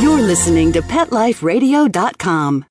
You're 0.00 0.20
listening 0.20 0.72
to 0.72 0.82
PetLifeRadio.com. 0.82 2.66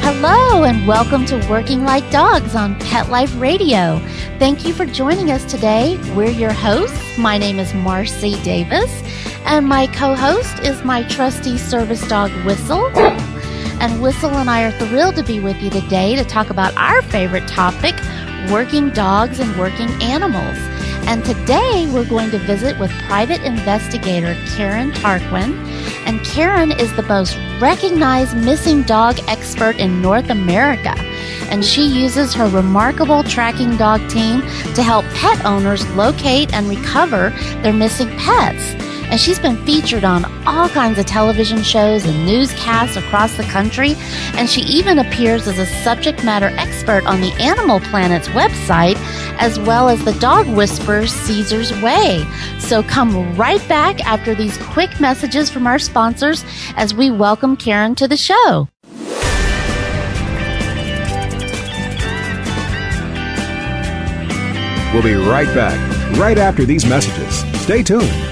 Hello, 0.00 0.64
and 0.64 0.88
welcome 0.88 1.24
to 1.26 1.36
Working 1.48 1.84
Like 1.84 2.10
Dogs 2.10 2.56
on 2.56 2.74
Pet 2.80 3.08
Life 3.08 3.32
Radio. 3.38 4.00
Thank 4.40 4.66
you 4.66 4.74
for 4.74 4.84
joining 4.84 5.30
us 5.30 5.48
today. 5.48 5.96
We're 6.16 6.30
your 6.30 6.52
hosts. 6.52 6.98
My 7.16 7.38
name 7.38 7.60
is 7.60 7.72
Marcy 7.72 8.34
Davis, 8.42 8.90
and 9.44 9.68
my 9.68 9.86
co 9.86 10.16
host 10.16 10.58
is 10.64 10.82
my 10.82 11.04
trusty 11.04 11.56
service 11.56 12.06
dog, 12.08 12.32
Whistle. 12.44 12.90
And 13.82 14.00
Whistle 14.00 14.30
and 14.36 14.48
I 14.48 14.62
are 14.62 14.70
thrilled 14.70 15.16
to 15.16 15.24
be 15.24 15.40
with 15.40 15.60
you 15.60 15.68
today 15.68 16.14
to 16.14 16.24
talk 16.24 16.50
about 16.50 16.72
our 16.76 17.02
favorite 17.02 17.48
topic 17.48 17.96
working 18.48 18.90
dogs 18.90 19.40
and 19.40 19.58
working 19.58 19.90
animals. 20.00 20.56
And 21.08 21.24
today 21.24 21.90
we're 21.92 22.08
going 22.08 22.30
to 22.30 22.38
visit 22.38 22.78
with 22.78 22.92
private 23.08 23.42
investigator 23.42 24.36
Karin 24.54 24.92
TarQwyn. 24.92 25.66
And 26.06 26.24
Karen 26.24 26.70
is 26.70 26.94
the 26.94 27.02
most 27.02 27.36
recognized 27.60 28.36
missing 28.36 28.82
dog 28.82 29.18
expert 29.26 29.74
in 29.78 30.00
North 30.00 30.30
America. 30.30 30.94
And 31.50 31.64
she 31.64 31.84
uses 31.84 32.32
her 32.34 32.48
remarkable 32.50 33.24
tracking 33.24 33.76
dog 33.76 34.08
team 34.08 34.42
to 34.76 34.82
help 34.84 35.04
pet 35.06 35.44
owners 35.44 35.84
locate 35.96 36.54
and 36.54 36.68
recover 36.68 37.30
their 37.64 37.72
missing 37.72 38.16
pets 38.16 38.76
and 39.12 39.20
she's 39.20 39.38
been 39.38 39.62
featured 39.66 40.04
on 40.04 40.24
all 40.46 40.70
kinds 40.70 40.98
of 40.98 41.04
television 41.04 41.62
shows 41.62 42.06
and 42.06 42.24
newscasts 42.24 42.96
across 42.96 43.36
the 43.36 43.42
country, 43.42 43.92
and 44.38 44.48
she 44.48 44.62
even 44.62 45.00
appears 45.00 45.46
as 45.46 45.58
a 45.58 45.66
subject 45.84 46.24
matter 46.24 46.46
expert 46.56 47.04
on 47.04 47.20
the 47.20 47.30
Animal 47.34 47.78
Planet's 47.80 48.28
website, 48.28 48.96
as 49.38 49.60
well 49.60 49.90
as 49.90 50.02
the 50.06 50.14
dog 50.14 50.48
whisperer 50.48 51.06
Cesar's 51.06 51.70
Way. 51.82 52.24
So 52.58 52.82
come 52.82 53.36
right 53.36 53.60
back 53.68 54.00
after 54.06 54.34
these 54.34 54.56
quick 54.56 54.98
messages 54.98 55.50
from 55.50 55.66
our 55.66 55.78
sponsors 55.78 56.42
as 56.76 56.94
we 56.94 57.10
welcome 57.10 57.54
Karin 57.54 57.94
to 57.96 58.08
the 58.08 58.16
show. 58.16 58.66
We'll 64.94 65.02
be 65.02 65.14
right 65.14 65.52
back, 65.54 66.18
right 66.18 66.38
after 66.38 66.64
these 66.64 66.86
messages. 66.86 67.44
Stay 67.62 67.82
tuned. 67.82 68.31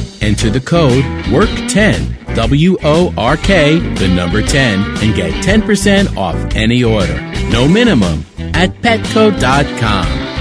Enter 0.21 0.49
the 0.49 0.61
code 0.61 1.03
WORK10, 1.25 2.35
W 2.35 2.77
O 2.83 3.13
R 3.17 3.37
K, 3.37 3.79
the 3.95 4.07
number 4.07 4.41
10, 4.41 4.79
and 5.03 5.15
get 5.15 5.33
10% 5.43 6.15
off 6.15 6.35
any 6.55 6.83
order. 6.83 7.19
No 7.49 7.67
minimum 7.67 8.23
at 8.53 8.71
petco.com. 8.81 10.31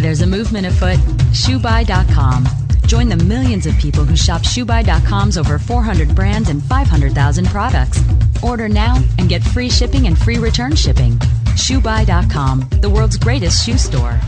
There's 0.00 0.20
a 0.20 0.26
movement 0.26 0.66
afoot. 0.66 0.98
ShoeBuy.com. 1.32 2.46
Join 2.86 3.08
the 3.08 3.16
millions 3.24 3.66
of 3.66 3.76
people 3.78 4.04
who 4.04 4.16
shop 4.16 4.42
ShoeBuy.com's 4.42 5.38
over 5.38 5.58
400 5.58 6.14
brands 6.14 6.50
and 6.50 6.62
500,000 6.62 7.46
products. 7.46 8.00
Order 8.42 8.68
now 8.68 9.02
and 9.18 9.28
get 9.28 9.42
free 9.42 9.70
shipping 9.70 10.06
and 10.06 10.18
free 10.18 10.38
return 10.38 10.76
shipping. 10.76 11.18
ShoeBuy.com, 11.52 12.68
the 12.80 12.88
world's 12.90 13.16
greatest 13.16 13.64
shoe 13.64 13.76
store. 13.78 14.18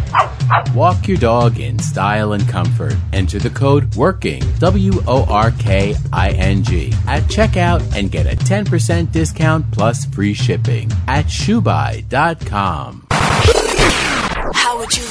Walk 0.75 1.09
your 1.09 1.17
dog 1.17 1.59
in 1.59 1.79
style 1.79 2.33
and 2.33 2.47
comfort. 2.49 2.95
Enter 3.13 3.39
the 3.39 3.51
code 3.51 3.91
WORKING, 3.93 4.43
W 4.59 4.93
O 5.07 5.25
R 5.25 5.51
K 5.53 5.97
I 6.13 6.31
N 6.31 6.63
G, 6.63 6.93
at 7.07 7.23
checkout 7.25 7.97
and 7.97 8.11
get 8.11 8.27
a 8.27 8.37
10% 8.37 9.11
discount 9.11 9.71
plus 9.73 10.05
free 10.07 10.35
shipping 10.35 10.91
at 11.09 11.27
ShoeBuy.com. 11.27 13.07
How 13.11 14.79
would 14.79 14.97
you 14.97 15.04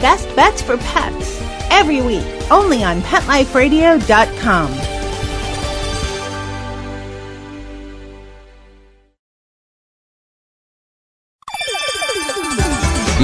Best 0.00 0.34
Bets 0.34 0.62
for 0.62 0.76
Pets, 0.78 1.40
every 1.70 2.00
week, 2.02 2.26
only 2.50 2.82
on 2.82 3.00
PetLifeRadio.com. 3.02 4.70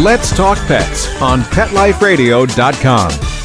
Let's 0.03 0.37
talk 0.37 0.59
pets 0.67 1.09
on 1.23 1.41
PetLifeRadio.com. 1.41 3.36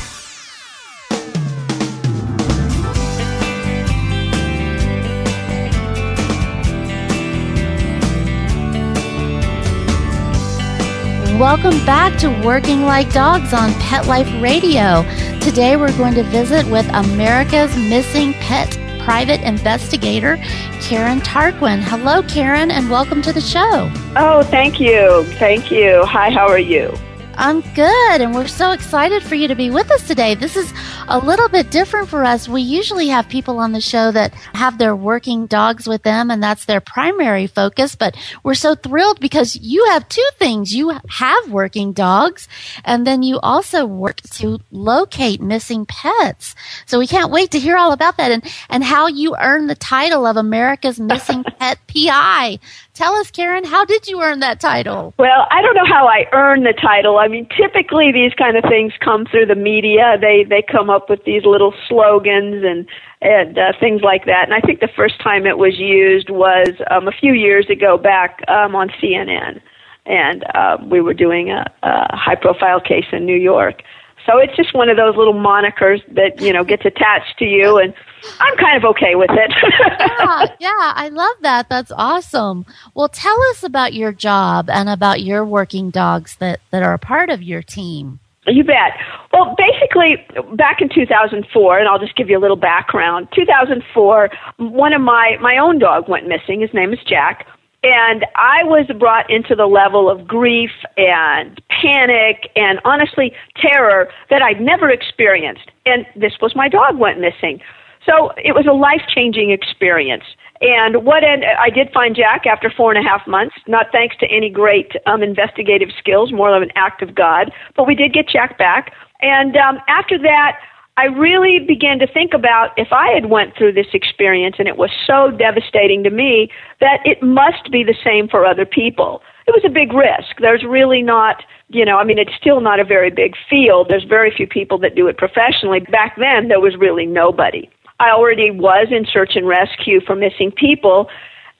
Welcome 11.42 11.84
back 11.88 12.20
to 12.20 12.30
Working 12.46 12.84
Like 12.84 13.12
Dogs 13.12 13.52
on 13.52 13.74
Pet 13.80 14.06
Life 14.06 14.32
Radio. 14.44 15.02
Today 15.40 15.76
we're 15.76 15.98
going 15.98 16.14
to 16.14 16.22
visit 16.22 16.68
with 16.68 16.88
America's 16.94 17.76
Missing 17.76 18.34
Pet 18.34 18.78
private 19.00 19.42
investigator, 19.42 20.38
Karin 20.82 21.20
TarQwyn. 21.20 21.82
Hello, 21.82 22.22
Karen, 22.22 22.70
and 22.70 22.92
welcome 22.92 23.24
to 23.24 23.34
the 23.34 23.42
show. 23.42 23.92
Oh, 24.16 24.44
thank 24.52 24.80
you. 24.80 25.24
Thank 25.40 25.72
you. 25.72 26.06
Hi, 26.06 26.30
how 26.30 26.48
are 26.48 26.60
you? 26.60 26.94
I'm 27.38 27.62
good, 27.62 28.22
and 28.22 28.36
we're 28.36 28.48
so 28.48 28.72
excited 28.72 29.24
for 29.24 29.36
you 29.36 29.48
to 29.48 29.56
be 29.56 29.70
with 29.70 29.90
us 29.90 30.06
today. 30.06 30.36
This 30.36 30.58
is 30.58 30.74
a 31.08 31.18
little 31.18 31.48
bit 31.48 31.72
different 31.72 32.10
for 32.10 32.24
us. 32.24 32.50
We 32.50 32.62
usually 32.62 33.08
have 33.08 33.30
people 33.30 33.58
on 33.60 33.72
the 33.72 33.80
show 33.80 34.12
that 34.12 34.34
have 34.54 34.78
their 34.78 34.96
working 34.96 35.46
dogs 35.46 35.88
with 35.88 36.04
them, 36.04 36.30
and 36.30 36.44
that's 36.44 36.66
their 36.66 36.82
primary 36.82 37.48
focus. 37.48 37.96
But 37.96 38.18
we're 38.44 38.54
so 38.54 38.76
thrilled 38.76 39.20
because 39.22 39.56
you 39.56 39.86
have 39.86 40.10
two 40.10 40.28
things. 40.38 40.76
You 40.76 40.90
have 41.10 41.52
working 41.52 41.94
dogs, 41.94 42.50
and 42.84 43.08
then 43.08 43.24
you 43.24 43.40
also 43.40 43.86
work 43.86 44.22
to 44.34 44.60
locate 44.72 45.42
missing 45.42 45.86
pets. 45.86 46.54
So 46.86 47.00
we 47.00 47.08
can't 47.08 47.32
wait 47.32 47.52
to 47.52 47.60
hear 47.60 47.78
all 47.78 47.94
about 47.94 48.18
that 48.18 48.32
and, 48.32 48.44
and 48.70 48.84
how 48.84 49.08
you 49.08 49.36
earned 49.38 49.70
the 49.70 49.76
title 49.76 50.26
of 50.28 50.36
America's 50.36 51.00
Missing 51.00 51.44
Pet 51.60 51.80
PI. 51.88 52.60
Tell 52.94 53.14
us, 53.16 53.32
Karin, 53.32 53.64
how 53.64 53.86
did 53.86 54.08
you 54.08 54.22
earn 54.22 54.42
that 54.42 54.60
title? 54.60 55.14
Well, 55.18 55.48
I 55.50 55.62
don't 55.62 55.76
know 55.76 55.86
how 55.86 56.08
I 56.08 56.26
earned 56.34 56.66
the 56.66 56.74
title. 56.74 57.18
I 57.22 57.28
mean, 57.28 57.48
typically 57.56 58.12
these 58.12 58.34
kind 58.34 58.58
of 58.58 58.64
things 58.64 58.94
come 59.00 59.26
through 59.30 59.46
the 59.46 59.56
media. 59.56 60.18
They 60.20 60.44
they 60.44 60.64
come 60.64 60.90
up 60.90 61.10
with 61.10 61.24
these 61.24 61.46
little 61.46 61.74
slogans 61.88 62.64
and 62.66 62.88
and 63.22 63.58
uh, 63.58 63.74
things 63.80 64.02
like 64.02 64.26
that. 64.26 64.46
And 64.46 64.54
I 64.54 64.60
think 64.60 64.80
the 64.80 64.90
first 64.96 65.22
time 65.22 65.46
it 65.46 65.60
was 65.60 65.78
used 65.78 66.30
was 66.32 66.70
um, 66.90 67.08
a 67.08 67.12
few 67.12 67.34
years 67.34 67.70
ago 67.70 67.98
back 67.98 68.42
um, 68.48 68.76
on 68.76 68.90
CNN. 69.00 69.62
and 70.08 70.44
uh, 70.56 70.78
we 70.90 71.00
were 71.00 71.14
doing 71.14 71.52
a, 71.52 71.64
a 71.84 72.16
high 72.16 72.36
profile 72.36 72.82
case 72.82 73.06
in 73.12 73.26
New 73.26 73.38
York. 73.38 73.84
So 74.26 74.38
it's 74.38 74.56
just 74.56 74.74
one 74.74 74.90
of 74.90 74.98
those 74.98 75.16
little 75.16 75.34
monikers 75.34 76.02
that 76.16 76.42
you 76.42 76.54
know 76.54 76.64
gets 76.64 76.86
attached 76.86 77.38
to 77.40 77.46
you, 77.46 77.78
and 77.78 77.94
I'm 78.40 78.56
kind 78.58 78.78
of 78.78 78.90
okay 78.92 79.16
with 79.16 79.32
it. 79.32 79.52
yeah, 80.00 80.46
yeah, 80.60 80.94
I 80.96 81.10
love 81.12 81.36
that. 81.42 81.70
That's 81.70 81.92
awesome. 81.92 82.66
Well, 82.94 83.10
tell 83.10 83.38
us 83.52 83.64
about 83.64 83.94
your 83.94 84.12
job 84.12 84.70
and 84.70 84.90
about 84.90 85.22
your 85.22 85.46
working 85.46 85.90
dogs 85.90 86.36
that 86.38 86.62
that 86.72 86.84
are 86.84 86.94
a 86.94 87.00
part 87.00 87.30
of 87.30 87.42
your 87.42 87.62
team. 87.62 88.20
You 88.48 88.64
bet. 88.64 88.98
Well, 89.32 89.56
basically, 89.56 90.16
back 90.56 90.82
in 90.82 90.90
2004, 90.90 91.80
and 91.80 91.88
I'll 91.88 92.00
just 92.00 92.16
give 92.16 92.28
you 92.28 92.38
a 92.38 92.42
little 92.42 92.56
background. 92.56 93.28
2004, 93.36 94.30
one 94.58 94.94
of 94.94 95.02
my 95.02 95.38
my 95.40 95.58
own 95.58 95.78
dog 95.80 96.10
went 96.10 96.28
missing. 96.28 96.62
His 96.62 96.74
name 96.74 96.92
is 96.92 97.00
Jack. 97.08 97.48
And 97.84 98.26
I 98.36 98.64
was 98.64 98.86
brought 99.00 99.30
into 99.30 99.56
the 99.56 99.66
level 99.66 100.10
of 100.10 100.28
grief 100.28 100.72
and 100.98 101.60
panic 101.70 102.52
and 102.56 102.80
honestly 102.86 103.34
terror 103.56 104.08
that 104.30 104.42
I'd 104.44 104.62
never 104.62 104.90
experienced. 104.90 105.72
And 105.86 106.06
this 106.16 106.34
was 106.42 106.56
my 106.56 106.70
dog 106.70 106.98
went 107.00 107.20
missing. 107.20 107.60
So 108.06 108.32
it 108.38 108.54
was 108.54 108.66
a 108.70 108.74
life 108.74 109.02
changing 109.14 109.52
experience. 109.52 110.24
And 110.62 111.06
what 111.06 111.24
end, 111.24 111.44
I 111.44 111.72
did 111.72 111.92
find 111.92 112.16
Jack 112.16 112.46
after 112.46 112.70
four 112.70 112.94
and 112.94 113.04
a 113.04 113.08
half 113.08 113.26
months, 113.28 113.56
not 113.68 113.88
thanks 113.92 114.16
to 114.18 114.28
any 114.28 114.50
great 114.50 114.92
um, 115.08 115.24
investigative 115.24 115.90
skills, 115.98 116.32
more 116.32 116.56
of 116.56 116.62
an 116.62 116.70
act 116.76 117.02
of 117.02 117.16
God, 117.16 117.52
but 117.76 117.88
we 117.88 117.96
did 117.96 118.14
get 118.14 118.30
Jack 118.30 118.60
back. 118.60 118.94
And 119.22 119.58
um, 119.58 119.80
after 119.88 120.20
that, 120.20 120.58
I 120.98 121.06
really 121.06 121.60
began 121.60 122.00
to 122.00 122.08
think 122.08 122.34
about 122.34 122.72
if 122.78 122.90
I 122.92 123.12
had 123.12 123.28
went 123.28 123.56
through 123.56 123.74
this 123.74 123.88
experience 123.94 124.58
and 124.60 124.68
it 124.68 124.78
was 124.78 124.92
so 125.08 125.32
devastating 125.32 126.04
to 126.04 126.10
me 126.10 126.50
that 126.82 127.00
it 127.06 127.24
must 127.24 127.72
be 127.72 127.84
the 127.84 127.96
same 128.04 128.28
for 128.28 128.46
other 128.46 128.66
people. 128.66 129.22
It 129.48 129.52
was 129.52 129.64
a 129.66 129.70
big 129.70 129.94
risk. 129.94 130.38
There's 130.40 130.64
really 130.64 131.02
not, 131.02 131.44
you 131.70 131.86
know, 131.86 131.98
I 131.98 132.04
mean, 132.04 132.20
it's 132.20 132.36
still 132.36 132.60
not 132.60 132.80
a 132.80 132.84
very 132.84 133.10
big 133.10 133.36
field. 133.50 133.88
There's 133.90 134.04
very 134.04 134.32
few 134.36 134.48
people 134.48 134.78
that 134.80 134.96
do 134.96 135.08
it 135.08 135.18
professionally. 135.18 135.80
Back 135.80 136.18
then, 136.18 136.50
there 136.50 136.60
was 136.60 136.76
really 136.78 137.06
nobody. 137.06 137.70
I 138.00 138.12
already 138.12 138.52
was 138.52 138.88
in 138.92 139.06
search 139.06 139.36
and 139.36 139.48
rescue 139.48 140.02
for 140.02 140.16
missing 140.16 140.52
people 140.52 141.08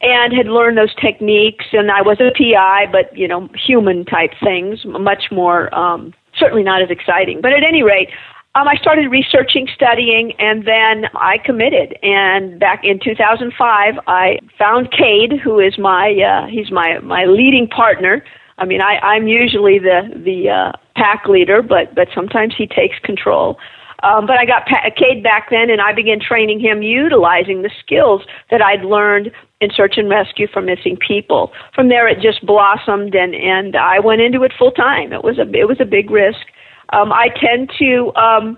and 0.02 0.34
had 0.34 0.48
learned 0.48 0.78
those 0.78 0.94
techniques 0.96 1.66
and 1.72 1.90
I 1.90 2.02
was 2.02 2.18
a 2.20 2.32
PI, 2.38 2.88
but, 2.92 3.16
you 3.16 3.28
know, 3.28 3.48
human 3.56 4.04
type 4.04 4.32
things, 4.44 4.80
much 4.86 5.26
more, 5.32 5.74
um, 5.74 6.14
certainly 6.38 6.64
not 6.64 6.82
as 6.82 6.90
exciting. 6.90 7.40
But 7.42 7.54
at 7.54 7.64
any 7.64 7.84
rate, 7.84 8.10
um, 8.54 8.68
I 8.68 8.76
started 8.76 9.10
researching, 9.10 9.68
studying, 9.74 10.34
and 10.38 10.68
then 10.68 11.10
I 11.16 11.38
committed. 11.46 11.98
And 12.04 12.60
back 12.60 12.82
in 12.84 13.00
2005, 13.02 13.96
I 14.08 14.40
found 14.58 14.92
Cade, 14.92 15.40
who 15.42 15.60
is 15.60 15.78
my 15.78 16.12
uh, 16.12 16.48
he's 16.48 16.70
my 16.70 17.00
my 17.00 17.26
leading 17.26 17.68
partner. 17.68 18.24
I 18.58 18.66
mean, 18.66 18.82
I, 18.82 18.98
I'm 19.00 19.28
usually 19.28 19.80
the 19.80 20.02
the 20.14 20.50
uh, 20.50 20.72
pack 20.96 21.28
leader, 21.30 21.62
but 21.62 21.96
but 21.96 22.10
sometimes 22.14 22.54
he 22.58 22.68
takes 22.68 23.00
control. 23.00 23.58
Um, 24.04 24.26
but 24.26 24.38
I 24.38 24.46
got 24.46 24.66
pa- 24.66 24.90
Cade 24.98 25.24
back 25.24 25.50
then, 25.50 25.70
and 25.70 25.80
I 25.80 25.94
began 25.94 26.20
training 26.20 26.60
him 26.60 26.82
utilizing 26.82 27.62
the 27.62 27.70
skills 27.80 28.24
that 28.50 28.62
I'd 28.62 28.84
learned 28.84 29.32
in 29.62 29.70
search 29.72 29.94
and 29.96 30.10
rescue 30.10 30.48
for 30.52 30.60
missing 30.62 30.98
people. 30.98 31.52
From 31.74 31.88
there, 31.88 32.08
it 32.08 32.20
just 32.20 32.46
blossomed, 32.46 33.16
and 33.16 33.34
and 33.34 33.78
I 33.78 34.00
went 34.00 34.20
into 34.20 34.44
it 34.44 34.52
full 34.58 34.72
time. 34.72 35.14
It 35.14 35.24
was 35.24 35.38
a 35.38 35.50
it 35.54 35.70
was 35.70 35.78
a 35.80 35.86
big 35.86 36.12
risk 36.12 36.42
um, 36.92 37.12
I 37.12 37.30
tend 37.40 37.72
to. 37.80 38.12
Um, 38.16 38.58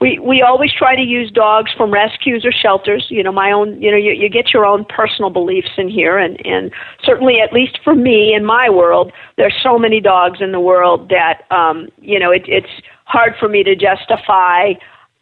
we 0.00 0.18
we 0.18 0.42
always 0.42 0.72
try 0.72 0.94
to 0.94 1.02
use 1.02 1.30
dogs 1.30 1.70
from 1.76 1.90
rescues 1.90 2.44
or 2.44 2.52
shelters. 2.52 3.06
You 3.08 3.22
know, 3.22 3.32
my 3.32 3.50
own. 3.50 3.80
You 3.80 3.90
know, 3.90 3.96
you, 3.96 4.12
you 4.12 4.28
get 4.28 4.52
your 4.52 4.66
own 4.66 4.84
personal 4.84 5.30
beliefs 5.30 5.70
in 5.78 5.88
here, 5.88 6.18
and 6.18 6.44
and 6.44 6.70
certainly, 7.02 7.40
at 7.40 7.52
least 7.52 7.78
for 7.82 7.94
me 7.94 8.34
in 8.34 8.44
my 8.44 8.68
world, 8.68 9.12
there's 9.36 9.56
so 9.62 9.78
many 9.78 10.00
dogs 10.00 10.40
in 10.40 10.52
the 10.52 10.60
world 10.60 11.10
that 11.10 11.50
um, 11.50 11.88
you 12.00 12.18
know 12.18 12.30
it, 12.30 12.42
it's 12.46 12.70
hard 13.04 13.34
for 13.38 13.48
me 13.48 13.62
to 13.62 13.74
justify. 13.74 14.72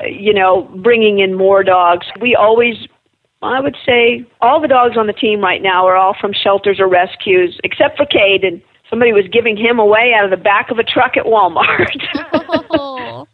You 0.04 0.34
know, 0.34 0.68
bringing 0.82 1.20
in 1.20 1.34
more 1.34 1.62
dogs. 1.62 2.06
We 2.20 2.34
always 2.34 2.74
I 3.44 3.60
would 3.60 3.76
say 3.84 4.24
all 4.40 4.60
the 4.60 4.68
dogs 4.68 4.96
on 4.96 5.06
the 5.06 5.12
team 5.12 5.40
right 5.40 5.62
now 5.62 5.86
are 5.86 5.96
all 5.96 6.16
from 6.18 6.32
shelters 6.32 6.80
or 6.80 6.88
rescues, 6.88 7.60
except 7.62 7.96
for 7.96 8.06
Cade, 8.06 8.42
and 8.42 8.62
somebody 8.88 9.12
was 9.12 9.26
giving 9.32 9.56
him 9.56 9.78
away 9.78 10.12
out 10.16 10.24
of 10.24 10.30
the 10.30 10.42
back 10.42 10.70
of 10.70 10.78
a 10.78 10.84
truck 10.84 11.16
at 11.16 11.24
Walmart. 11.24 12.02
oh. 12.70 13.26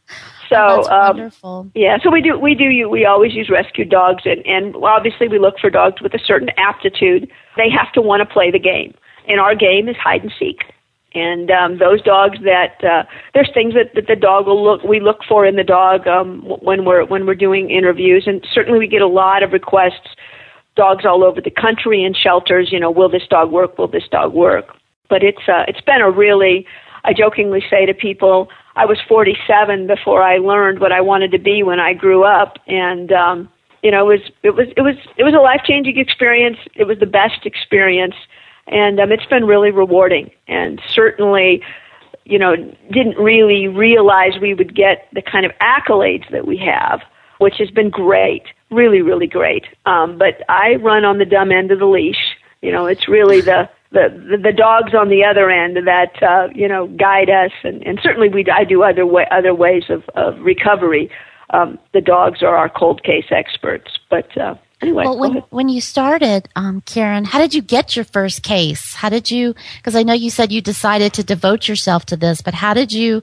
So 0.51 0.57
oh, 0.59 0.91
um, 0.91 1.17
wonderful. 1.17 1.71
yeah, 1.77 1.99
so 2.03 2.11
we 2.11 2.21
do 2.21 2.37
we 2.37 2.57
do 2.57 2.89
we 2.91 3.05
always 3.05 3.35
use 3.35 3.49
rescue 3.49 3.85
dogs, 3.85 4.25
and 4.25 4.45
and 4.45 4.75
obviously 4.83 5.29
we 5.29 5.39
look 5.39 5.55
for 5.61 5.71
dogs 5.71 6.03
with 6.03 6.13
a 6.13 6.19
certain 6.19 6.51
aptitude. 6.59 7.31
They 7.57 7.71
have 7.71 7.93
to 7.93 8.03
want 8.03 8.21
to 8.21 8.27
play 8.27 8.51
the 8.51 8.59
game, 8.59 8.93
and 9.29 9.39
our 9.39 9.55
game 9.55 9.89
is 9.89 9.97
hide 9.97 10.23
and 10.23 10.33
seek. 10.39 10.63
And 11.15 11.51
um, 11.51 11.79
those 11.79 12.03
dogs 12.03 12.39
that 12.43 12.83
uh, 12.85 13.05
there's 13.33 13.51
things 13.55 13.75
that, 13.75 13.95
that 13.95 14.09
the 14.09 14.17
dog 14.17 14.47
will 14.47 14.63
look 14.63 14.83
we 14.83 14.99
look 14.99 15.19
for 15.29 15.47
in 15.47 15.55
the 15.55 15.65
dog 15.65 16.09
um, 16.09 16.43
when 16.63 16.85
we're 16.85 17.05
when 17.05 17.27
we're 17.27 17.37
doing 17.37 17.71
interviews, 17.71 18.25
and 18.27 18.45
certainly 18.53 18.81
we 18.81 18.89
get 18.89 19.03
a 19.03 19.09
lot 19.09 19.45
of 19.45 19.53
requests. 19.53 20.17
Dogs 20.77 21.05
all 21.05 21.25
over 21.25 21.41
the 21.41 21.51
country 21.51 22.05
in 22.05 22.15
shelters, 22.15 22.71
you 22.73 22.79
know, 22.79 22.91
will 22.91 23.09
this 23.09 23.27
dog 23.29 23.51
work? 23.51 23.77
Will 23.77 23.89
this 23.89 24.09
dog 24.11 24.33
work? 24.33 24.77
But 25.11 25.23
it's 25.23 25.47
uh, 25.49 25.65
it's 25.69 25.83
been 25.83 26.01
a 26.01 26.11
really 26.11 26.67
I 27.05 27.13
jokingly 27.13 27.63
say 27.69 27.87
to 27.87 27.95
people, 27.95 28.49
I 28.77 28.85
was 28.85 28.99
47 29.09 29.87
before 29.87 30.23
I 30.23 30.39
learned 30.39 30.81
what 30.81 30.93
I 30.93 31.01
wanted 31.01 31.33
to 31.33 31.39
be 31.39 31.63
when 31.63 31.81
I 31.81 31.93
grew 31.93 32.25
up, 32.25 32.59
and 32.67 33.13
um, 33.13 33.49
you 33.83 33.91
know, 33.91 34.11
it 34.11 34.21
was 34.21 34.31
it 34.43 34.51
was 34.51 34.69
it 34.77 34.83
was 34.83 34.97
it 35.17 35.25
was 35.25 35.35
a 35.35 35.39
life 35.39 35.63
changing 35.65 35.99
experience. 35.99 36.59
It 36.75 36.85
was 36.85 36.99
the 36.99 37.07
best 37.07 37.47
experience, 37.47 38.15
and 38.67 39.01
um, 39.01 39.13
it's 39.13 39.27
been 39.27 39.47
really 39.47 39.71
rewarding. 39.71 40.31
And 40.49 40.81
certainly, 40.89 41.63
you 42.25 42.39
know, 42.39 42.57
didn't 42.91 43.17
really 43.17 43.69
realize 43.69 44.33
we 44.41 44.55
would 44.55 44.75
get 44.75 45.09
the 45.13 45.23
kind 45.23 45.47
of 45.47 45.53
accolades 45.63 46.31
that 46.31 46.47
we 46.47 46.59
have, 46.59 47.01
which 47.39 47.57
has 47.59 47.71
been 47.71 47.91
great, 47.91 48.45
really, 48.71 49.01
really 49.01 49.27
great. 49.27 49.65
Um, 49.87 50.19
but 50.19 50.43
I 50.49 50.77
run 50.77 51.05
on 51.05 51.19
the 51.19 51.25
dumb 51.25 51.51
end 51.51 51.71
of 51.71 51.79
the 51.79 51.87
leash. 51.87 52.37
You 52.61 52.73
know, 52.73 52.87
it's 52.87 53.09
really 53.09 53.41
the 53.41 53.71
the, 53.93 54.09
the 54.31 54.37
the 54.37 54.53
dogs 54.53 54.95
on 54.95 55.09
the 55.09 55.25
other 55.25 55.51
end 55.51 55.77
that 55.87 56.23
uh, 56.23 56.49
you 56.55 56.69
know 56.69 56.87
guide 56.89 57.29
us, 57.29 57.51
and, 57.65 57.85
and 57.85 57.99
certainly 58.03 58.29
we 58.29 58.45
I 58.51 58.65
do 58.65 58.83
other 58.83 59.05
way, 59.05 59.27
other 59.31 59.55
ways 59.55 59.85
of, 59.89 60.09
of 60.15 60.39
recovery. 60.41 61.11
Um, 61.51 61.79
the 61.93 62.01
dogs 62.01 62.43
are 62.43 62.57
our 62.57 62.69
cold 62.69 63.03
case 63.03 63.27
experts, 63.31 63.99
but 64.09 64.37
uh, 64.37 64.55
anyway. 64.81 65.05
Well, 65.05 65.19
when 65.19 65.37
when 65.51 65.69
you 65.69 65.81
started, 65.81 66.49
um, 66.55 66.83
Karin, 66.83 67.25
how 67.25 67.41
did 67.41 67.53
you 67.53 67.63
get 67.63 67.97
your 67.97 68.05
first 68.05 68.45
case? 68.45 68.95
How 68.95 69.09
did 69.09 69.31
you? 69.31 69.55
Because 69.79 69.97
I 69.97 70.05
know 70.05 70.15
you 70.15 70.31
said 70.31 70.53
you 70.53 70.61
decided 70.61 71.13
to 71.15 71.25
devote 71.25 71.67
yourself 71.67 72.07
to 72.07 72.17
this, 72.17 72.43
but 72.43 72.55
how 72.55 72.75
did 72.75 72.93
you 72.93 73.23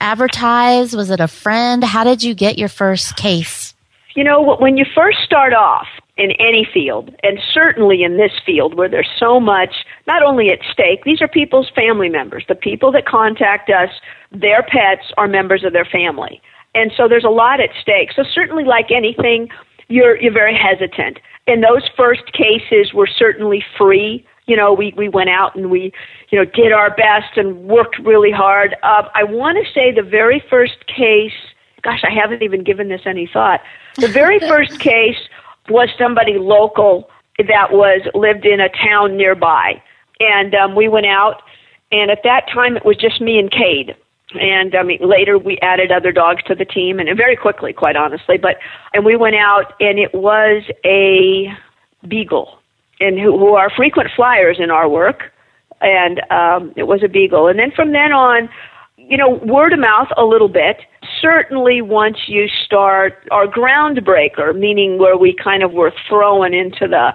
advertise? 0.00 0.96
Was 0.96 1.10
it 1.10 1.20
a 1.20 1.28
friend? 1.28 1.84
How 1.84 2.02
did 2.02 2.24
you 2.24 2.34
get 2.34 2.58
your 2.58 2.68
first 2.68 3.16
case? 3.16 3.74
You 4.16 4.24
know, 4.24 4.56
when 4.56 4.76
you 4.76 4.84
first 4.92 5.18
start 5.24 5.54
off, 5.54 5.86
in 6.20 6.32
any 6.32 6.68
field, 6.70 7.10
and 7.22 7.38
certainly 7.54 8.02
in 8.02 8.18
this 8.18 8.32
field 8.44 8.74
where 8.74 8.90
there's 8.90 9.08
so 9.18 9.40
much 9.40 9.86
not 10.10 10.24
only 10.24 10.50
at 10.50 10.58
stake, 10.72 11.04
these 11.04 11.22
are 11.22 11.28
people's 11.28 11.70
family 11.72 12.08
members. 12.08 12.44
The 12.48 12.56
people 12.56 12.90
that 12.90 13.06
contact 13.06 13.70
us, 13.70 13.90
their 14.32 14.62
pets 14.64 15.06
are 15.16 15.28
members 15.28 15.62
of 15.62 15.72
their 15.72 15.84
family. 15.84 16.42
And 16.74 16.90
so 16.96 17.06
there's 17.06 17.24
a 17.24 17.36
lot 17.44 17.60
at 17.60 17.70
stake. 17.80 18.10
So 18.16 18.24
certainly 18.34 18.64
like 18.64 18.90
anything, 18.90 19.48
you're 19.86 20.20
you're 20.20 20.32
very 20.32 20.56
hesitant. 20.56 21.18
And 21.46 21.62
those 21.62 21.88
first 21.96 22.26
cases 22.32 22.92
were 22.92 23.06
certainly 23.06 23.62
free. 23.78 24.26
You 24.46 24.56
know, 24.56 24.72
we, 24.72 24.92
we 24.96 25.08
went 25.08 25.30
out 25.30 25.54
and 25.54 25.70
we, 25.70 25.92
you 26.30 26.38
know, 26.38 26.44
did 26.44 26.72
our 26.72 26.90
best 26.90 27.36
and 27.36 27.68
worked 27.68 27.96
really 28.00 28.32
hard. 28.32 28.74
Uh, 28.82 29.04
I 29.14 29.22
want 29.22 29.58
to 29.64 29.72
say 29.72 29.92
the 29.94 30.02
very 30.02 30.42
first 30.50 30.86
case, 30.88 31.38
gosh, 31.82 32.02
I 32.02 32.12
haven't 32.12 32.42
even 32.42 32.64
given 32.64 32.88
this 32.88 33.02
any 33.06 33.30
thought. 33.32 33.60
The 33.96 34.08
very 34.08 34.40
first 34.52 34.80
case 34.80 35.20
was 35.68 35.88
somebody 35.96 36.36
local 36.36 37.08
that 37.38 37.72
was 37.72 38.02
lived 38.14 38.44
in 38.44 38.60
a 38.60 38.68
town 38.68 39.16
nearby, 39.16 39.80
and 40.20 40.54
um, 40.54 40.74
we 40.74 40.88
went 40.88 41.06
out. 41.06 41.42
And 41.92 42.10
at 42.10 42.20
that 42.22 42.46
time, 42.52 42.76
it 42.76 42.84
was 42.84 42.96
just 42.96 43.20
me 43.20 43.38
and 43.38 43.50
Cade. 43.50 43.96
And 44.40 44.76
I 44.76 44.84
mean, 44.84 45.00
later 45.02 45.38
we 45.38 45.58
added 45.58 45.90
other 45.90 46.12
dogs 46.12 46.42
to 46.46 46.54
the 46.54 46.64
team, 46.64 47.00
and 47.00 47.08
very 47.16 47.34
quickly, 47.34 47.72
quite 47.72 47.96
honestly. 47.96 48.38
But 48.38 48.56
and 48.94 49.04
we 49.04 49.16
went 49.16 49.34
out, 49.34 49.74
and 49.80 49.98
it 49.98 50.14
was 50.14 50.62
a 50.84 51.48
beagle, 52.06 52.58
and 53.00 53.18
who, 53.18 53.36
who 53.36 53.54
are 53.54 53.70
frequent 53.70 54.10
flyers 54.14 54.58
in 54.60 54.70
our 54.70 54.88
work, 54.88 55.32
and 55.80 56.20
um, 56.30 56.72
it 56.76 56.84
was 56.84 57.02
a 57.02 57.08
beagle. 57.08 57.48
And 57.48 57.58
then 57.58 57.72
from 57.74 57.92
then 57.92 58.12
on, 58.12 58.48
you 58.96 59.16
know, 59.16 59.40
word 59.44 59.72
of 59.72 59.80
mouth 59.80 60.08
a 60.16 60.24
little 60.24 60.48
bit. 60.48 60.76
Certainly, 61.20 61.82
once 61.82 62.28
you 62.28 62.46
start 62.64 63.26
our 63.32 63.46
groundbreaker, 63.46 64.56
meaning 64.56 64.98
where 64.98 65.16
we 65.16 65.34
kind 65.34 65.64
of 65.64 65.72
were 65.72 65.92
thrown 66.08 66.54
into 66.54 66.86
the 66.86 67.12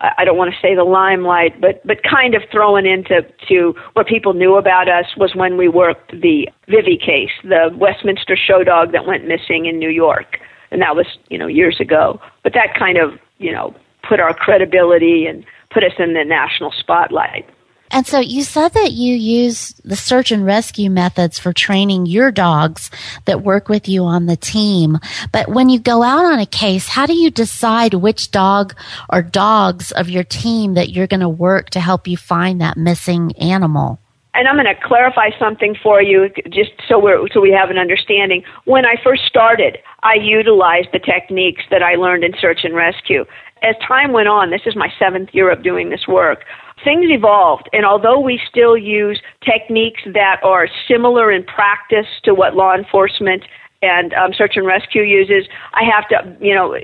I 0.00 0.24
don't 0.24 0.38
want 0.38 0.52
to 0.52 0.60
say 0.60 0.74
the 0.74 0.84
limelight, 0.84 1.60
but 1.60 1.86
but 1.86 1.98
kind 2.02 2.34
of 2.34 2.42
thrown 2.50 2.86
into 2.86 3.22
to 3.48 3.74
what 3.92 4.06
people 4.06 4.32
knew 4.32 4.56
about 4.56 4.88
us 4.88 5.04
was 5.16 5.34
when 5.34 5.58
we 5.58 5.68
worked 5.68 6.12
the 6.12 6.48
Vivi 6.68 6.96
case, 6.96 7.32
the 7.44 7.68
Westminster 7.76 8.34
show 8.34 8.64
dog 8.64 8.92
that 8.92 9.06
went 9.06 9.28
missing 9.28 9.66
in 9.66 9.78
New 9.78 9.90
York, 9.90 10.38
and 10.70 10.80
that 10.80 10.96
was 10.96 11.06
you 11.28 11.36
know 11.36 11.46
years 11.46 11.80
ago. 11.80 12.18
But 12.42 12.54
that 12.54 12.74
kind 12.78 12.96
of 12.96 13.18
you 13.38 13.52
know 13.52 13.74
put 14.08 14.20
our 14.20 14.32
credibility 14.32 15.26
and 15.26 15.44
put 15.70 15.84
us 15.84 15.92
in 15.98 16.14
the 16.14 16.24
national 16.24 16.72
spotlight. 16.72 17.46
And 17.90 18.06
so 18.06 18.20
you 18.20 18.44
said 18.44 18.70
that 18.74 18.92
you 18.92 19.14
use 19.14 19.74
the 19.84 19.96
search 19.96 20.30
and 20.30 20.44
rescue 20.44 20.90
methods 20.90 21.38
for 21.38 21.52
training 21.52 22.06
your 22.06 22.30
dogs 22.30 22.90
that 23.24 23.42
work 23.42 23.68
with 23.68 23.88
you 23.88 24.04
on 24.04 24.26
the 24.26 24.36
team. 24.36 24.98
But 25.32 25.48
when 25.48 25.68
you 25.68 25.80
go 25.80 26.02
out 26.02 26.24
on 26.24 26.38
a 26.38 26.46
case, 26.46 26.86
how 26.88 27.06
do 27.06 27.14
you 27.14 27.30
decide 27.30 27.94
which 27.94 28.30
dog 28.30 28.74
or 29.12 29.22
dogs 29.22 29.90
of 29.92 30.08
your 30.08 30.24
team 30.24 30.74
that 30.74 30.90
you're 30.90 31.08
going 31.08 31.20
to 31.20 31.28
work 31.28 31.70
to 31.70 31.80
help 31.80 32.06
you 32.06 32.16
find 32.16 32.60
that 32.60 32.76
missing 32.76 33.32
animal? 33.36 33.98
and 34.32 34.46
I'm 34.46 34.54
going 34.54 34.66
to 34.66 34.80
clarify 34.86 35.30
something 35.38 35.74
for 35.82 36.00
you 36.00 36.28
just 36.50 36.70
so 36.88 36.98
we 36.98 37.28
so 37.32 37.40
we 37.40 37.50
have 37.50 37.70
an 37.70 37.78
understanding. 37.78 38.44
When 38.64 38.86
I 38.86 38.94
first 39.02 39.24
started, 39.26 39.78
I 40.02 40.14
utilized 40.14 40.88
the 40.92 41.00
techniques 41.00 41.62
that 41.70 41.82
I 41.82 41.96
learned 41.96 42.22
in 42.22 42.32
search 42.40 42.60
and 42.62 42.74
rescue. 42.74 43.24
As 43.62 43.74
time 43.86 44.12
went 44.12 44.28
on, 44.28 44.50
this 44.50 44.62
is 44.66 44.76
my 44.76 44.88
seventh 44.98 45.30
year 45.32 45.50
of 45.50 45.62
doing 45.62 45.90
this 45.90 46.06
work 46.06 46.44
things 46.84 47.06
evolved, 47.10 47.68
and 47.72 47.84
although 47.84 48.18
we 48.20 48.40
still 48.48 48.76
use 48.76 49.20
techniques 49.44 50.00
that 50.14 50.40
are 50.42 50.68
similar 50.88 51.32
in 51.32 51.44
practice 51.44 52.06
to 52.24 52.34
what 52.34 52.54
law 52.54 52.74
enforcement 52.74 53.42
and 53.82 54.12
um, 54.14 54.32
search 54.32 54.52
and 54.56 54.66
rescue 54.66 55.02
uses, 55.02 55.48
I 55.74 55.84
have 55.84 56.08
to, 56.08 56.36
you 56.44 56.54
know, 56.54 56.76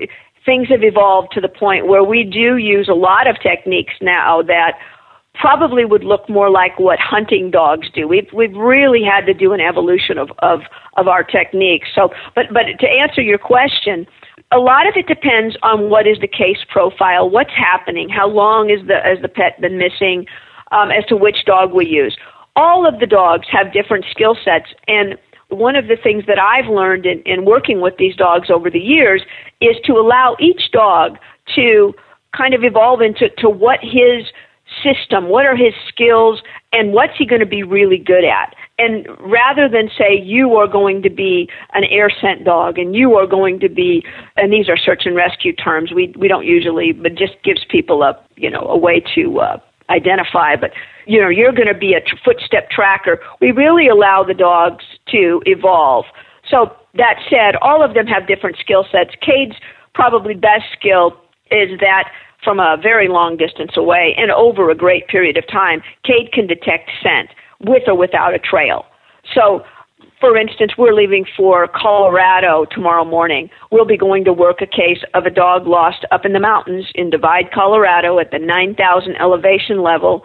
things 0.44 0.68
have 0.68 0.82
evolved 0.82 1.28
to 1.32 1.40
the 1.40 1.48
point 1.48 1.88
where 1.88 2.04
we 2.04 2.24
do 2.24 2.56
use 2.56 2.88
a 2.88 2.94
lot 2.94 3.26
of 3.26 3.36
techniques 3.42 3.94
now 4.00 4.42
that 4.42 4.78
probably 5.34 5.84
would 5.84 6.04
look 6.04 6.28
more 6.28 6.48
like 6.48 6.78
what 6.78 6.98
hunting 6.98 7.50
dogs 7.50 7.88
do. 7.94 8.08
We've 8.08 8.28
we've 8.32 8.56
really 8.56 9.02
had 9.02 9.26
to 9.26 9.34
do 9.34 9.52
an 9.52 9.60
evolution 9.60 10.18
of 10.18 10.30
of 10.38 10.60
of 10.96 11.08
our 11.08 11.22
techniques. 11.22 11.88
So, 11.94 12.10
but 12.34 12.46
but 12.52 12.64
to 12.80 12.86
answer 12.88 13.20
your 13.20 13.38
question, 13.38 14.06
a 14.52 14.58
lot 14.58 14.86
of 14.86 14.94
it 14.96 15.06
depends 15.06 15.56
on 15.62 15.90
what 15.90 16.06
is 16.06 16.18
the 16.20 16.28
case 16.28 16.58
profile, 16.70 17.28
what's 17.28 17.50
happening, 17.50 18.08
how 18.08 18.28
long 18.28 18.70
is 18.70 18.86
the 18.86 19.00
has 19.02 19.18
the 19.20 19.28
pet 19.28 19.60
been 19.60 19.78
missing, 19.78 20.26
um, 20.72 20.90
as 20.90 21.04
to 21.06 21.16
which 21.16 21.44
dog 21.44 21.72
we 21.72 21.86
use. 21.86 22.16
All 22.54 22.86
of 22.86 23.00
the 23.00 23.06
dogs 23.06 23.46
have 23.50 23.72
different 23.72 24.06
skill 24.10 24.36
sets, 24.44 24.72
and 24.88 25.16
one 25.48 25.76
of 25.76 25.88
the 25.88 25.96
things 25.96 26.24
that 26.26 26.38
I've 26.38 26.70
learned 26.70 27.06
in, 27.06 27.22
in 27.22 27.44
working 27.44 27.80
with 27.80 27.94
these 27.98 28.16
dogs 28.16 28.50
over 28.50 28.70
the 28.70 28.80
years 28.80 29.22
is 29.60 29.76
to 29.84 29.94
allow 29.94 30.36
each 30.40 30.70
dog 30.72 31.18
to 31.54 31.94
kind 32.36 32.54
of 32.54 32.64
evolve 32.64 33.00
into 33.00 33.28
to 33.38 33.48
what 33.48 33.80
his 33.82 34.26
system, 34.82 35.28
what 35.28 35.46
are 35.46 35.56
his 35.56 35.74
skills, 35.88 36.42
and 36.76 36.92
what's 36.92 37.14
he 37.16 37.24
going 37.24 37.40
to 37.40 37.46
be 37.46 37.62
really 37.62 37.96
good 37.96 38.24
at. 38.24 38.54
And 38.78 39.06
rather 39.20 39.68
than 39.68 39.88
say 39.96 40.14
you 40.14 40.54
are 40.56 40.66
going 40.66 41.02
to 41.02 41.10
be 41.10 41.48
an 41.72 41.84
air 41.84 42.10
scent 42.10 42.44
dog 42.44 42.78
and 42.78 42.94
you 42.94 43.14
are 43.14 43.26
going 43.26 43.58
to 43.60 43.70
be, 43.70 44.04
and 44.36 44.52
these 44.52 44.68
are 44.68 44.76
search 44.76 45.06
and 45.06 45.16
rescue 45.16 45.54
terms, 45.54 45.92
we 45.92 46.12
we 46.18 46.28
don't 46.28 46.44
usually, 46.44 46.92
but 46.92 47.14
just 47.14 47.42
gives 47.42 47.64
people 47.68 48.02
a 48.02 48.12
you 48.36 48.50
know 48.50 48.60
a 48.60 48.76
way 48.76 49.02
to 49.14 49.40
uh, 49.40 49.58
identify. 49.88 50.54
But 50.56 50.72
you 51.06 51.18
know 51.20 51.30
you're 51.30 51.52
going 51.52 51.68
to 51.68 51.78
be 51.78 51.94
a 51.94 52.00
footstep 52.22 52.70
tracker. 52.70 53.18
We 53.40 53.52
really 53.52 53.88
allow 53.88 54.22
the 54.22 54.34
dogs 54.34 54.84
to 55.12 55.42
evolve. 55.46 56.04
So 56.48 56.76
that 56.94 57.16
said, 57.30 57.56
all 57.62 57.82
of 57.82 57.94
them 57.94 58.06
have 58.06 58.28
different 58.28 58.58
skill 58.58 58.84
sets. 58.92 59.10
Cade's 59.20 59.56
probably 59.94 60.34
best 60.34 60.64
skill 60.78 61.16
is 61.50 61.78
that 61.80 62.10
from 62.46 62.60
a 62.60 62.76
very 62.80 63.08
long 63.08 63.36
distance 63.36 63.72
away 63.76 64.14
and 64.16 64.30
over 64.30 64.70
a 64.70 64.74
great 64.76 65.08
period 65.08 65.36
of 65.36 65.44
time, 65.48 65.82
Cade 66.04 66.30
can 66.32 66.46
detect 66.46 66.88
scent 67.02 67.28
with 67.58 67.82
or 67.88 67.96
without 67.96 68.34
a 68.34 68.38
trail. 68.38 68.86
So, 69.34 69.64
for 70.20 70.36
instance, 70.36 70.74
we're 70.78 70.94
leaving 70.94 71.26
for 71.36 71.66
Colorado 71.66 72.64
tomorrow 72.70 73.04
morning. 73.04 73.50
We'll 73.72 73.84
be 73.84 73.96
going 73.96 74.24
to 74.26 74.32
work 74.32 74.62
a 74.62 74.66
case 74.66 75.02
of 75.12 75.26
a 75.26 75.30
dog 75.30 75.66
lost 75.66 76.04
up 76.12 76.24
in 76.24 76.34
the 76.34 76.38
mountains 76.38 76.86
in 76.94 77.10
Divide, 77.10 77.50
Colorado 77.52 78.20
at 78.20 78.30
the 78.30 78.38
9,000 78.38 79.16
elevation 79.16 79.82
level, 79.82 80.22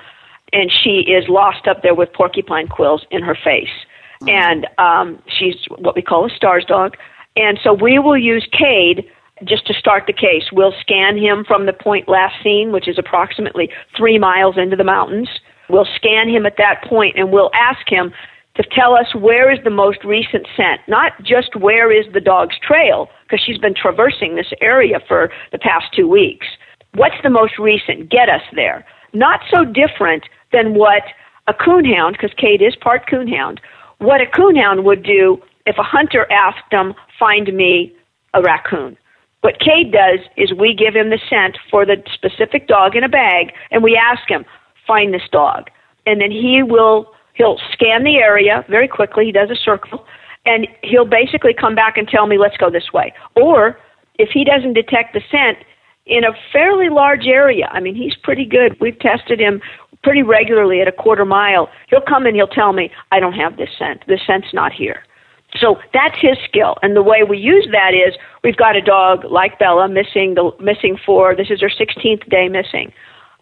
and 0.54 0.72
she 0.72 1.04
is 1.12 1.28
lost 1.28 1.68
up 1.68 1.82
there 1.82 1.96
with 1.96 2.14
porcupine 2.14 2.68
quills 2.68 3.04
in 3.10 3.24
her 3.24 3.36
face. 3.44 3.74
And 4.28 4.68
um, 4.78 5.20
she's 5.28 5.56
what 5.80 5.96
we 5.96 6.04
call 6.04 6.28
a 6.28 6.30
STARS 6.30 6.66
dog. 6.66 6.96
And 7.36 7.60
so 7.64 7.74
we 7.74 7.98
will 7.98 8.18
use 8.18 8.48
Cade 8.52 9.10
just 9.46 9.66
to 9.68 9.74
start 9.74 10.04
the 10.08 10.14
case. 10.14 10.46
We'll 10.52 10.74
scan 10.80 11.18
him 11.18 11.44
from 11.48 11.66
the 11.66 11.74
point 11.74 12.08
last 12.08 12.36
seen, 12.44 12.72
which 12.72 12.88
is 12.88 12.98
approximately 12.98 13.70
three 13.96 14.20
miles 14.20 14.58
into 14.58 14.76
the 14.76 14.84
mountains. 14.84 15.30
We'll 15.70 15.88
scan 15.96 16.30
him 16.30 16.46
at 16.46 16.58
that 16.58 16.84
point 16.88 17.18
and 17.18 17.32
we'll 17.32 17.52
ask 17.54 17.88
him 17.88 18.12
to 18.56 18.64
tell 18.64 18.96
us 18.96 19.16
where 19.16 19.52
is 19.52 19.60
the 19.64 19.70
most 19.70 20.04
recent 20.04 20.46
scent, 20.58 20.82
not 20.88 21.14
just 21.24 21.56
where 21.56 21.92
is 21.92 22.06
the 22.14 22.20
dog's 22.20 22.60
trail, 22.60 23.10
because 23.24 23.42
she's 23.46 23.58
been 23.58 23.74
traversing 23.74 24.36
this 24.36 24.52
area 24.60 25.00
for 25.08 25.32
the 25.52 25.58
past 25.58 25.86
two 25.96 26.08
weeks. 26.08 26.46
What's 26.96 27.16
the 27.24 27.30
most 27.30 27.58
recent? 27.58 28.10
Get 28.10 28.28
us 28.28 28.42
there. 28.54 28.86
Not 29.14 29.40
so 29.50 29.64
different 29.64 30.24
than 30.52 30.74
what 30.74 31.04
a 31.48 31.54
coonhound, 31.54 32.14
because 32.14 32.32
Cade 32.38 32.62
is 32.62 32.76
part 32.76 33.10
coonhound, 33.10 33.60
what 34.00 34.20
a 34.20 34.26
coonhound 34.26 34.84
would 34.84 35.04
do 35.04 35.42
if 35.66 35.78
a 35.78 35.84
hunter 35.84 36.30
asked 36.32 36.70
them, 36.72 36.94
find 37.18 37.54
me 37.54 37.94
a 38.34 38.42
raccoon. 38.42 38.98
What 39.42 39.60
Cade 39.60 39.92
does 39.92 40.20
is 40.38 40.54
we 40.54 40.74
give 40.74 40.96
him 40.96 41.10
the 41.10 41.20
scent 41.30 41.58
for 41.70 41.86
the 41.86 41.98
specific 42.14 42.68
dog 42.68 42.96
in 42.96 43.04
a 43.04 43.10
bag, 43.10 43.54
and 43.72 43.84
we 43.84 43.98
ask 43.98 44.30
him, 44.30 44.46
find 44.86 45.14
this 45.14 45.28
dog. 45.32 45.70
And 46.06 46.22
then 46.22 46.32
he 46.32 46.62
will, 46.64 47.12
he'll 47.34 47.60
scan 47.74 48.04
the 48.04 48.18
area 48.18 48.64
very 48.70 48.88
quickly. 48.88 49.26
He 49.26 49.32
does 49.32 49.50
a 49.50 49.56
circle, 49.56 50.06
and 50.46 50.68
he'll 50.84 51.06
basically 51.06 51.54
come 51.54 51.76
back 51.76 51.98
and 51.98 52.08
tell 52.08 52.28
me, 52.28 52.38
let's 52.38 52.58
go 52.58 52.70
this 52.70 52.94
way. 52.94 53.14
Or 53.36 53.80
if 54.20 54.30
he 54.32 54.44
doesn't 54.44 54.74
detect 54.74 55.14
the 55.14 55.22
scent 55.32 55.58
in 56.06 56.24
a 56.24 56.34
fairly 56.54 56.90
large 56.90 57.26
area, 57.26 57.68
I 57.72 57.80
mean, 57.80 57.96
he's 57.96 58.16
pretty 58.24 58.46
good. 58.46 58.78
We've 58.80 58.98
tested 59.00 59.40
him 59.40 59.62
pretty 60.04 60.22
regularly 60.24 60.82
at 60.82 60.88
a 60.88 60.92
quarter 60.92 61.26
mile. 61.26 61.70
He'll 61.90 62.02
come 62.02 62.26
and 62.26 62.36
he'll 62.36 62.48
tell 62.48 62.74
me, 62.74 62.92
I 63.12 63.20
don't 63.20 63.34
have 63.34 63.58
this 63.58 63.70
scent. 63.78 64.04
This 64.08 64.20
scent's 64.26 64.54
not 64.54 64.72
here. 64.72 65.04
So 65.56 65.78
that's 65.94 66.16
his 66.20 66.38
skill. 66.46 66.78
And 66.82 66.96
the 66.96 67.04
way 67.04 67.24
we 67.28 67.38
use 67.38 67.68
that 67.72 67.94
is 67.94 68.16
we've 68.44 68.56
got 68.56 68.76
a 68.76 68.82
dog 68.82 69.26
like 69.26 69.60
Bella 69.60 69.90
missing 69.90 70.36
the 70.36 70.52
missing 70.60 70.98
for 71.06 71.36
this 71.36 71.50
is 71.50 71.62
her 71.62 71.70
16th 71.70 72.30
day 72.30 72.48
missing. 72.48 72.92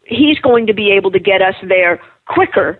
He's 0.05 0.39
going 0.39 0.65
to 0.67 0.73
be 0.73 0.91
able 0.91 1.11
to 1.11 1.19
get 1.19 1.41
us 1.41 1.55
there 1.67 2.01
quicker 2.27 2.79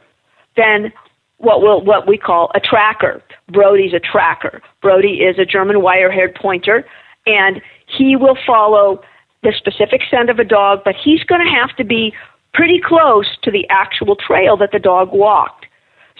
than 0.58 0.92
what 1.38 1.62
will 1.62 1.84
what 1.84 2.08
we 2.08 2.18
call 2.18 2.52
a 2.56 2.60
tracker. 2.60 3.22
Brody's 3.52 3.94
a 3.94 4.00
tracker. 4.00 4.62
Brody 4.82 5.22
is 5.22 5.38
a 5.38 5.46
German 5.46 5.82
wire-haired 5.82 6.36
pointer 6.36 6.86
and 7.26 7.62
he 7.86 8.16
will 8.16 8.38
follow 8.46 9.02
the 9.44 9.54
specific 9.58 10.02
scent 10.10 10.30
of 10.30 10.40
a 10.40 10.44
dog, 10.44 10.80
but 10.84 10.96
he's 10.96 11.24
going 11.24 11.46
to 11.46 11.52
have 11.52 11.76
to 11.78 11.84
be 11.84 12.14
pretty 12.54 12.82
close 12.84 13.38
to 13.44 13.52
the 13.52 13.66
actual 13.70 14.16
trail 14.16 14.58
that 14.58 14.72
the 14.72 14.80
dog 14.80 15.14
walked. 15.14 15.66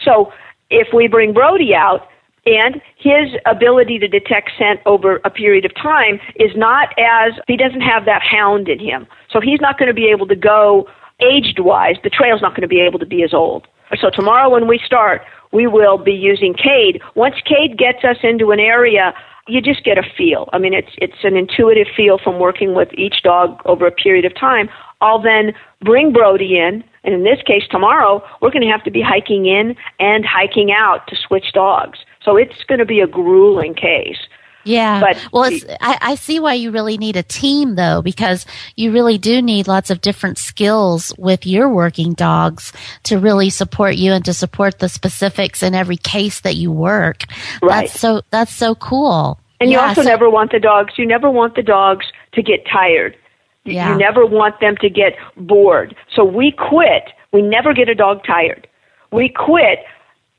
So 0.04 0.32
if 0.70 0.90
we 0.94 1.08
bring 1.08 1.34
Brody 1.34 1.74
out, 1.76 2.08
and 2.50 2.82
his 2.98 3.40
ability 3.46 4.00
to 4.00 4.08
detect 4.08 4.52
scent 4.58 4.80
over 4.86 5.22
a 5.24 5.30
period 5.30 5.66
of 5.66 5.76
time 5.76 6.20
is 6.36 6.52
not 6.56 6.90
as 6.98 7.34
he 7.48 7.56
doesn't 7.56 7.82
have 7.82 8.06
that 8.06 8.22
hound 8.22 8.68
in 8.68 8.80
him. 8.80 9.08
So 9.30 9.40
he's 9.40 9.62
not 9.62 9.78
going 9.78 9.88
to 9.88 9.94
be 9.94 10.08
able 10.08 10.28
to 10.28 10.36
go 10.36 10.88
aged 11.22 11.60
wise 11.60 11.96
the 12.04 12.10
trail's 12.10 12.42
not 12.42 12.52
going 12.52 12.62
to 12.62 12.68
be 12.68 12.80
able 12.80 13.00
to 13.00 13.06
be 13.06 13.24
as 13.24 13.34
old. 13.34 13.68
So 14.00 14.10
tomorrow 14.10 14.50
when 14.50 14.68
we 14.68 14.80
start 14.86 15.22
we 15.52 15.66
will 15.68 15.98
be 15.98 16.14
using 16.14 16.54
cade. 16.54 17.02
Once 17.16 17.36
cade 17.46 17.78
gets 17.78 18.04
us 18.04 18.18
into 18.24 18.52
an 18.52 18.60
area 18.60 19.14
you 19.48 19.62
just 19.62 19.84
get 19.84 19.98
a 19.98 20.04
feel. 20.18 20.48
I 20.54 20.60
mean 20.60 20.74
it's 20.74 20.92
it's 20.98 21.24
an 21.24 21.36
intuitive 21.36 21.88
feel 21.96 22.20
from 22.24 22.40
working 22.40 22.74
with 22.74 22.90
each 22.94 23.22
dog 23.24 23.62
over 23.66 23.86
a 23.86 23.92
period 23.92 24.26
of 24.26 24.36
time. 24.36 24.70
I'll 25.02 25.22
then 25.22 25.54
bring 25.82 26.14
brody 26.14 26.58
in 26.58 26.84
and 27.04 27.14
in 27.14 27.24
this 27.24 27.42
case 27.46 27.64
tomorrow 27.70 28.24
we're 28.42 28.52
going 28.52 28.66
to 28.66 28.72
have 28.72 28.84
to 28.84 28.92
be 28.92 29.02
hiking 29.02 29.46
in 29.46 29.76
and 30.00 30.26
hiking 30.26 30.72
out 30.72 31.08
to 31.08 31.16
switch 31.16 31.52
dogs 31.54 32.00
so 32.22 32.38
it's 32.38 32.64
going 32.68 32.80
to 32.80 32.86
be 32.86 33.00
a 33.00 33.08
grueling 33.08 33.74
case. 33.74 34.20
Yeah. 34.66 35.00
But 35.00 35.28
well, 35.32 35.50
I, 35.82 35.98
I, 36.02 36.16
see 36.16 36.40
why 36.40 36.54
you 36.54 36.72
really 36.72 36.98
need 36.98 37.16
a 37.16 37.24
team 37.24 37.76
though, 37.76 38.02
because 38.02 38.46
you 38.76 38.92
really 38.92 39.18
do 39.18 39.42
need 39.42 39.68
lots 39.68 39.90
of 39.90 40.02
different 40.02 40.38
skills 40.38 41.14
with 41.18 41.46
your 41.46 41.70
working 41.70 42.14
dogs 42.14 42.74
to 43.04 43.18
really 43.18 43.50
support 43.50 43.96
you 43.96 44.12
and 44.12 44.24
to 44.26 44.34
support 44.34 44.80
the 44.80 44.90
specifics 44.90 45.64
in 45.64 45.74
every 45.76 45.98
case 45.98 46.42
that 46.42 46.56
you 46.56 46.72
work. 46.72 47.24
Right. 47.62 47.88
That's 47.88 48.00
so, 48.00 48.22
that's 48.32 48.54
so 48.54 48.76
cool. 48.76 49.40
And 49.60 49.72
yeah, 49.72 49.78
you 49.78 49.88
also 49.88 50.04
so, 50.04 50.10
never 50.10 50.30
want 50.30 50.52
the 50.52 50.60
dogs, 50.60 50.94
you 50.98 51.06
never 51.06 51.30
want 51.30 51.56
the 51.56 51.64
dogs 51.64 52.06
to 52.34 52.44
get 52.44 52.66
tired. 52.66 53.18
Yeah. 53.66 53.92
You 53.92 53.98
never 53.98 54.26
want 54.26 54.60
them 54.60 54.78
to 54.78 54.90
get 54.90 55.14
bored. 55.38 55.96
So 56.14 56.24
we 56.24 56.52
quit. 56.52 57.10
We 57.32 57.42
never 57.42 57.74
get 57.74 57.90
a 57.90 57.96
dog 57.96 58.24
tired. 58.26 58.68
We 59.12 59.30
quit 59.30 59.80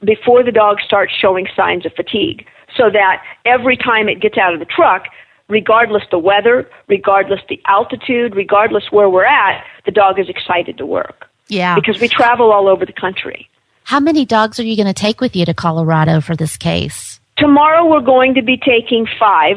before 0.04 0.42
the 0.42 0.52
dog 0.52 0.78
starts 0.84 1.12
showing 1.14 1.46
signs 1.54 1.84
of 1.86 1.92
fatigue 1.92 2.46
so 2.76 2.90
that 2.90 3.22
every 3.44 3.76
time 3.76 4.08
it 4.08 4.20
gets 4.20 4.38
out 4.38 4.54
of 4.54 4.60
the 4.60 4.66
truck 4.66 5.04
regardless 5.48 6.02
the 6.10 6.18
weather 6.18 6.68
regardless 6.88 7.40
the 7.48 7.60
altitude 7.66 8.34
regardless 8.34 8.84
where 8.90 9.10
we're 9.10 9.24
at 9.24 9.64
the 9.84 9.90
dog 9.90 10.18
is 10.18 10.28
excited 10.28 10.78
to 10.78 10.86
work. 10.86 11.26
Yeah. 11.48 11.74
Because 11.74 12.00
we 12.00 12.08
travel 12.08 12.52
all 12.52 12.68
over 12.68 12.86
the 12.86 12.92
country. 12.92 13.48
How 13.82 13.98
many 13.98 14.24
dogs 14.24 14.60
are 14.60 14.64
you 14.64 14.76
going 14.76 14.86
to 14.86 14.94
take 14.94 15.20
with 15.20 15.34
you 15.34 15.44
to 15.44 15.54
colorado 15.54 16.20
for 16.20 16.36
this 16.36 16.56
case? 16.56 17.18
Tomorrow 17.36 17.86
we're 17.90 18.00
going 18.00 18.34
to 18.34 18.42
be 18.42 18.56
taking 18.56 19.06
five 19.18 19.56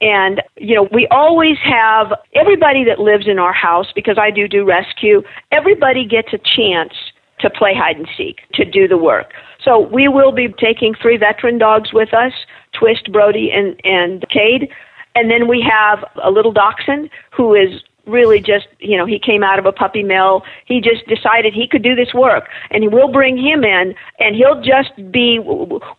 and 0.00 0.40
you 0.56 0.74
know 0.74 0.88
we 0.92 1.06
always 1.10 1.58
have 1.58 2.12
everybody 2.34 2.84
that 2.84 2.98
lives 2.98 3.26
in 3.28 3.38
our 3.38 3.52
house 3.52 3.86
because 3.94 4.18
i 4.18 4.32
do 4.32 4.48
do 4.48 4.64
rescue 4.64 5.22
everybody 5.52 6.04
gets 6.04 6.32
a 6.32 6.38
chance 6.38 6.92
to 7.42 7.50
play 7.50 7.74
hide 7.74 7.96
and 7.96 8.08
seek, 8.16 8.40
to 8.54 8.64
do 8.64 8.88
the 8.88 8.96
work. 8.96 9.32
So 9.64 9.78
we 9.78 10.08
will 10.08 10.32
be 10.32 10.48
taking 10.58 10.94
three 10.94 11.16
veteran 11.16 11.58
dogs 11.58 11.92
with 11.92 12.12
us, 12.12 12.32
Twist, 12.72 13.12
Brody, 13.12 13.50
and, 13.50 13.78
and 13.84 14.24
Cade. 14.28 14.68
And 15.14 15.30
then 15.30 15.46
we 15.46 15.60
have 15.60 16.04
a 16.22 16.30
little 16.30 16.52
dachshund 16.52 17.10
who 17.30 17.54
is 17.54 17.82
really 18.06 18.40
just, 18.40 18.66
you 18.80 18.96
know, 18.96 19.06
he 19.06 19.18
came 19.18 19.44
out 19.44 19.58
of 19.58 19.66
a 19.66 19.72
puppy 19.72 20.02
mill. 20.02 20.42
He 20.66 20.80
just 20.80 21.06
decided 21.06 21.54
he 21.54 21.68
could 21.68 21.82
do 21.82 21.94
this 21.94 22.12
work. 22.12 22.48
And 22.70 22.92
we'll 22.92 23.12
bring 23.12 23.36
him 23.36 23.62
in 23.64 23.94
and 24.18 24.34
he'll 24.34 24.60
just 24.60 24.90
be, 25.12 25.38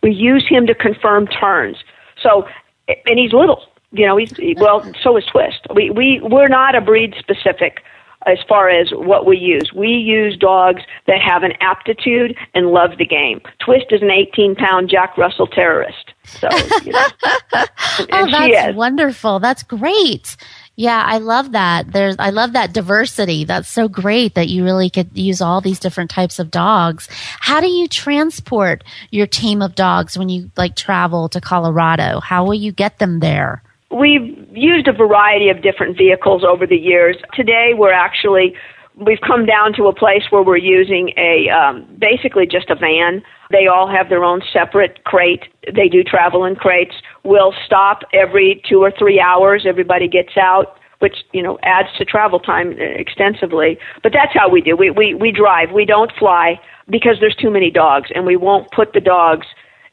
we 0.02 0.10
use 0.10 0.46
him 0.48 0.66
to 0.66 0.74
confirm 0.74 1.26
turns. 1.26 1.78
So, 2.22 2.46
and 2.88 3.18
he's 3.18 3.32
little, 3.32 3.62
you 3.92 4.06
know, 4.06 4.16
he's, 4.16 4.34
well, 4.56 4.84
so 5.02 5.16
is 5.16 5.24
Twist. 5.24 5.66
We, 5.74 5.90
we, 5.90 6.20
we're 6.22 6.48
not 6.48 6.74
a 6.74 6.80
breed 6.80 7.14
specific 7.18 7.82
as 8.26 8.38
far 8.48 8.68
as 8.68 8.90
what 8.92 9.26
we 9.26 9.36
use. 9.36 9.72
We 9.74 9.88
use 9.88 10.36
dogs 10.36 10.82
that 11.06 11.20
have 11.20 11.42
an 11.42 11.52
aptitude 11.60 12.36
and 12.54 12.68
love 12.68 12.98
the 12.98 13.06
game. 13.06 13.40
Twist 13.58 13.86
is 13.90 14.02
an 14.02 14.10
18 14.10 14.54
pound 14.54 14.88
Jack 14.88 15.16
Russell 15.16 15.46
terrorist. 15.46 16.12
So, 16.24 16.48
you 16.82 16.92
know, 16.92 17.06
and, 17.98 18.08
oh, 18.12 18.30
that's 18.30 18.76
wonderful. 18.76 19.40
That's 19.40 19.62
great. 19.62 20.36
Yeah, 20.76 21.04
I 21.06 21.18
love 21.18 21.52
that. 21.52 21.92
There's, 21.92 22.16
I 22.18 22.30
love 22.30 22.52
that 22.54 22.72
diversity. 22.72 23.44
That's 23.44 23.68
so 23.68 23.86
great 23.86 24.34
that 24.34 24.48
you 24.48 24.64
really 24.64 24.90
could 24.90 25.16
use 25.16 25.40
all 25.40 25.60
these 25.60 25.78
different 25.78 26.10
types 26.10 26.40
of 26.40 26.50
dogs. 26.50 27.08
How 27.38 27.60
do 27.60 27.68
you 27.68 27.86
transport 27.86 28.82
your 29.10 29.28
team 29.28 29.62
of 29.62 29.76
dogs 29.76 30.18
when 30.18 30.28
you 30.28 30.50
like 30.56 30.74
travel 30.74 31.28
to 31.28 31.40
Colorado? 31.40 32.18
How 32.18 32.44
will 32.44 32.54
you 32.54 32.72
get 32.72 32.98
them 32.98 33.20
there? 33.20 33.62
We've 33.94 34.36
used 34.52 34.88
a 34.88 34.92
variety 34.92 35.48
of 35.48 35.62
different 35.62 35.96
vehicles 35.96 36.42
over 36.44 36.66
the 36.66 36.76
years. 36.76 37.16
Today, 37.34 37.72
we're 37.76 37.92
actually 37.92 38.54
we've 38.96 39.20
come 39.26 39.44
down 39.44 39.72
to 39.74 39.86
a 39.86 39.94
place 39.94 40.22
where 40.30 40.42
we're 40.42 40.56
using 40.56 41.12
a 41.16 41.48
um, 41.50 41.86
basically 41.98 42.46
just 42.46 42.70
a 42.70 42.74
van. 42.74 43.22
They 43.50 43.66
all 43.66 43.88
have 43.88 44.08
their 44.08 44.24
own 44.24 44.42
separate 44.52 45.04
crate. 45.04 45.44
They 45.74 45.88
do 45.88 46.02
travel 46.02 46.44
in 46.44 46.56
crates. 46.56 46.94
We'll 47.24 47.54
stop 47.66 48.00
every 48.12 48.62
two 48.68 48.82
or 48.82 48.92
three 48.96 49.20
hours. 49.20 49.64
Everybody 49.66 50.08
gets 50.08 50.36
out, 50.36 50.76
which 51.00 51.16
you 51.32 51.42
know 51.42 51.58
adds 51.62 51.88
to 51.98 52.04
travel 52.04 52.38
time 52.38 52.70
uh, 52.72 52.82
extensively. 52.82 53.78
But 54.02 54.12
that's 54.12 54.32
how 54.34 54.48
we 54.48 54.60
do. 54.60 54.76
We 54.76 54.90
we 54.90 55.14
we 55.14 55.32
drive. 55.32 55.70
We 55.72 55.84
don't 55.84 56.12
fly 56.18 56.60
because 56.88 57.16
there's 57.20 57.36
too 57.36 57.50
many 57.50 57.70
dogs, 57.70 58.10
and 58.14 58.26
we 58.26 58.36
won't 58.36 58.70
put 58.70 58.92
the 58.92 59.00
dogs 59.00 59.46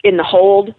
in 0.04 0.18
the 0.18 0.24
hold. 0.24 0.74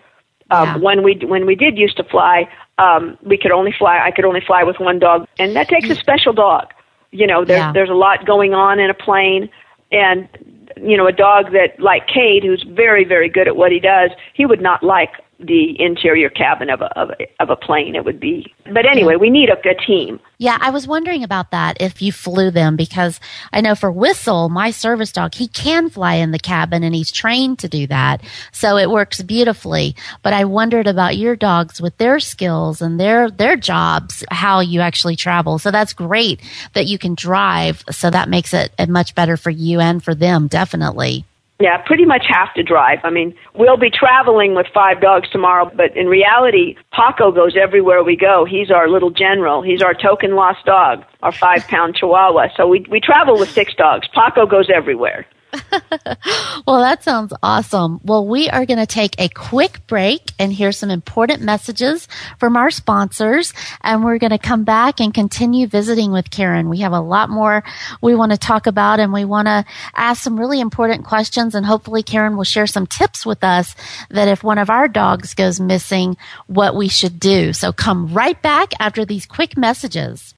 Um, 0.51 0.67
yeah. 0.67 0.77
When 0.79 1.03
we 1.03 1.19
when 1.25 1.47
we 1.47 1.55
did 1.55 1.79
used 1.79 1.97
to 1.97 2.05
fly, 2.05 2.49
um, 2.79 3.19
we 3.23 3.37
could 3.37 3.53
only 3.53 3.73
fly. 3.73 4.01
I 4.05 4.11
could 4.11 4.25
only 4.25 4.41
fly 4.41 4.63
with 4.65 4.79
one 4.79 4.99
dog, 4.99 5.27
and 5.39 5.55
that 5.57 5.69
takes 5.69 5.89
a 5.91 5.95
special 5.95 6.33
dog. 6.33 6.73
You 7.11 7.27
know, 7.27 7.45
there's 7.45 7.59
yeah. 7.59 7.73
there's 7.73 7.91
a 7.91 7.95
lot 7.95 8.25
going 8.27 8.55
on 8.55 8.81
in 8.81 8.91
a 8.91 8.95
plane, 8.95 9.51
and 9.91 10.29
you 10.77 10.97
know, 10.97 11.07
a 11.07 11.13
dog 11.13 11.53
that 11.53 11.79
like 11.79 12.07
Cade, 12.07 12.45
who's 12.45 12.63
very 12.63 13.05
very 13.05 13.29
good 13.29 13.47
at 13.47 13.57
what 13.57 13.73
he 13.73 13.81
does, 13.81 14.11
he 14.33 14.47
would 14.47 14.63
not 14.63 14.83
like 14.83 15.11
the 15.43 15.81
interior 15.81 16.31
cabin 16.31 16.71
of 16.71 16.81
a, 16.81 16.99
of 16.99 17.11
a, 17.11 17.43
of 17.43 17.51
a 17.51 17.57
plane. 17.57 17.95
It 17.95 18.05
would 18.05 18.21
be, 18.21 18.53
but 18.73 18.87
anyway, 18.87 19.17
we 19.17 19.31
need 19.31 19.49
a, 19.49 19.59
a 19.69 19.75
team. 19.75 20.21
Yeah, 20.39 20.59
I 20.61 20.71
was 20.71 20.89
wondering 20.89 21.23
about 21.23 21.53
that 21.53 21.81
if 21.81 22.03
you 22.03 22.11
flew 22.11 22.51
them 22.51 22.75
because 22.75 23.21
I 23.53 23.61
know 23.61 23.77
for 23.77 23.93
Whistle, 23.93 24.49
my 24.49 24.73
service 24.73 25.13
dog, 25.13 25.35
he 25.35 25.47
can 25.47 25.89
fly 25.89 26.15
in 26.15 26.33
the 26.33 26.39
cabin 26.39 26.83
and 26.83 26.95
he's 26.95 27.13
trained 27.13 27.61
to 27.61 27.69
do 27.69 27.87
that. 27.87 28.23
So 28.51 28.77
it 28.77 28.91
works 28.91 29.23
beautifully. 29.23 29.95
But 30.23 30.33
I 30.33 30.45
wondered 30.45 30.89
about 30.89 31.17
your 31.17 31.37
dogs 31.37 31.81
with 31.81 31.97
their 31.99 32.19
skills 32.19 32.83
and 32.83 32.99
their, 32.99 33.31
their 33.31 33.57
jobs, 33.57 34.25
how 34.31 34.61
you 34.61 34.81
actually 34.81 35.15
travel. 35.15 35.59
So 35.61 35.71
that's 35.71 35.93
great 35.93 36.41
that 36.73 36.87
you 36.87 36.99
can 36.99 37.15
drive. 37.15 37.85
So 37.91 38.11
that 38.11 38.29
makes 38.29 38.53
it 38.53 38.73
much 38.89 39.15
better 39.15 39.37
for 39.37 39.51
you 39.51 39.79
and 39.79 40.03
for 40.03 40.15
them, 40.15 40.49
definitely. 40.49 41.25
Yeah, 41.63 41.79
pretty 41.79 42.05
much 42.05 42.25
have 42.29 42.53
to 42.55 42.65
drive. 42.65 42.99
I 43.05 43.11
mean, 43.11 43.37
we'll 43.55 43.77
be 43.77 43.89
traveling 43.89 44.57
with 44.57 44.67
five 44.75 45.01
dogs 45.01 45.31
tomorrow, 45.31 45.71
but 45.77 45.97
in 45.97 46.07
reality, 46.09 46.75
Paco 46.93 47.31
goes 47.31 47.57
everywhere 47.57 48.03
we 48.03 48.17
go. 48.17 48.45
He's 48.45 48.73
our 48.73 48.89
little 48.89 49.11
general. 49.11 49.63
He's 49.63 49.81
our 49.81 49.95
token 49.95 50.35
lost 50.35 50.65
dog, 50.67 51.05
our 51.23 51.31
five 51.31 51.69
pound 51.69 51.95
chihuahua. 51.95 52.49
So 52.57 52.67
we, 52.67 52.85
we 52.91 53.01
travel 53.01 53.39
with 53.39 53.49
six 53.49 53.75
dogs. 53.75 54.09
Paco 54.13 54.45
goes 54.45 54.71
everywhere. 54.75 55.25
well, 56.67 56.81
that 56.81 57.03
sounds 57.03 57.33
awesome. 57.43 58.01
Well, 58.03 58.27
we 58.27 58.49
are 58.49 58.65
going 58.65 58.79
to 58.79 58.87
take 58.87 59.15
a 59.19 59.29
quick 59.29 59.87
break 59.87 60.33
and 60.39 60.53
hear 60.53 60.73
some 60.73 60.91
important 60.91 61.43
messages 61.43 62.09
from 62.39 62.57
our 62.57 62.71
sponsors. 62.71 63.53
And 63.83 64.05
we're 64.05 64.19
going 64.19 64.31
to 64.31 64.39
come 64.39 64.65
back 64.65 65.01
and 65.01 65.13
continue 65.13 65.67
visiting 65.67 66.13
with 66.13 66.31
Karin. 66.31 66.69
We 66.69 66.79
have 66.79 66.93
a 66.93 67.01
lot 67.01 67.29
more 67.29 67.63
we 68.01 68.15
want 68.15 68.33
to 68.33 68.39
talk 68.39 68.67
about 68.67 69.01
and 69.01 69.13
we 69.13 69.25
want 69.25 69.47
to 69.47 69.65
ask 69.95 70.23
some 70.23 70.39
really 70.39 70.61
important 70.61 71.05
questions. 71.05 71.55
And 71.55 71.67
hopefully 71.67 72.03
Karin 72.03 72.37
will 72.37 72.45
share 72.45 72.67
some 72.67 72.87
tips 72.87 73.27
with 73.27 73.45
us 73.45 73.75
that 74.11 74.29
if 74.29 74.43
one 74.43 74.59
of 74.59 74.71
our 74.71 74.89
dogs 74.89 75.35
goes 75.35 75.61
missing, 75.61 76.17
what 76.47 76.75
we 76.75 76.89
should 76.89 77.21
do. 77.21 77.53
So 77.53 77.73
come 77.73 78.13
right 78.15 78.41
back 78.41 78.73
after 78.81 79.05
these 79.05 79.27
quick 79.27 79.57
messages. 79.57 80.35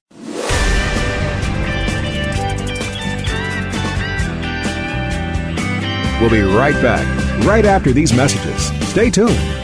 We'll 6.24 6.32
be 6.32 6.40
right 6.40 6.72
back, 6.80 7.44
right 7.44 7.66
after 7.66 7.92
these 7.92 8.14
messages. 8.14 8.68
Stay 8.88 9.10
tuned. 9.10 9.63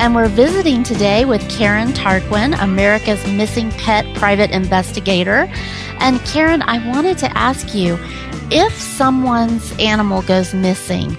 And 0.00 0.14
we're 0.14 0.28
visiting 0.28 0.82
today 0.82 1.26
with 1.26 1.46
Karin 1.50 1.88
TarQwyn, 1.88 2.58
America's 2.62 3.22
Missing 3.26 3.70
Pet 3.72 4.06
Private 4.16 4.50
Investigator. 4.50 5.46
And 5.98 6.18
Karen, 6.20 6.62
I 6.62 6.88
wanted 6.88 7.18
to 7.18 7.36
ask 7.36 7.74
you 7.74 7.98
if 8.50 8.72
someone's 8.72 9.78
animal 9.78 10.22
goes 10.22 10.54
missing, 10.54 11.12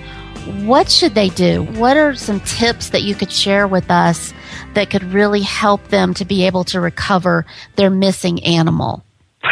what 0.65 0.89
should 0.89 1.13
they 1.13 1.29
do? 1.29 1.61
What 1.61 1.95
are 1.95 2.15
some 2.15 2.39
tips 2.39 2.89
that 2.89 3.03
you 3.03 3.13
could 3.13 3.31
share 3.31 3.67
with 3.67 3.91
us 3.91 4.33
that 4.73 4.89
could 4.89 5.03
really 5.13 5.41
help 5.41 5.89
them 5.89 6.15
to 6.15 6.25
be 6.25 6.47
able 6.47 6.63
to 6.63 6.81
recover 6.81 7.45
their 7.75 7.91
missing 7.91 8.43
animal? 8.43 9.05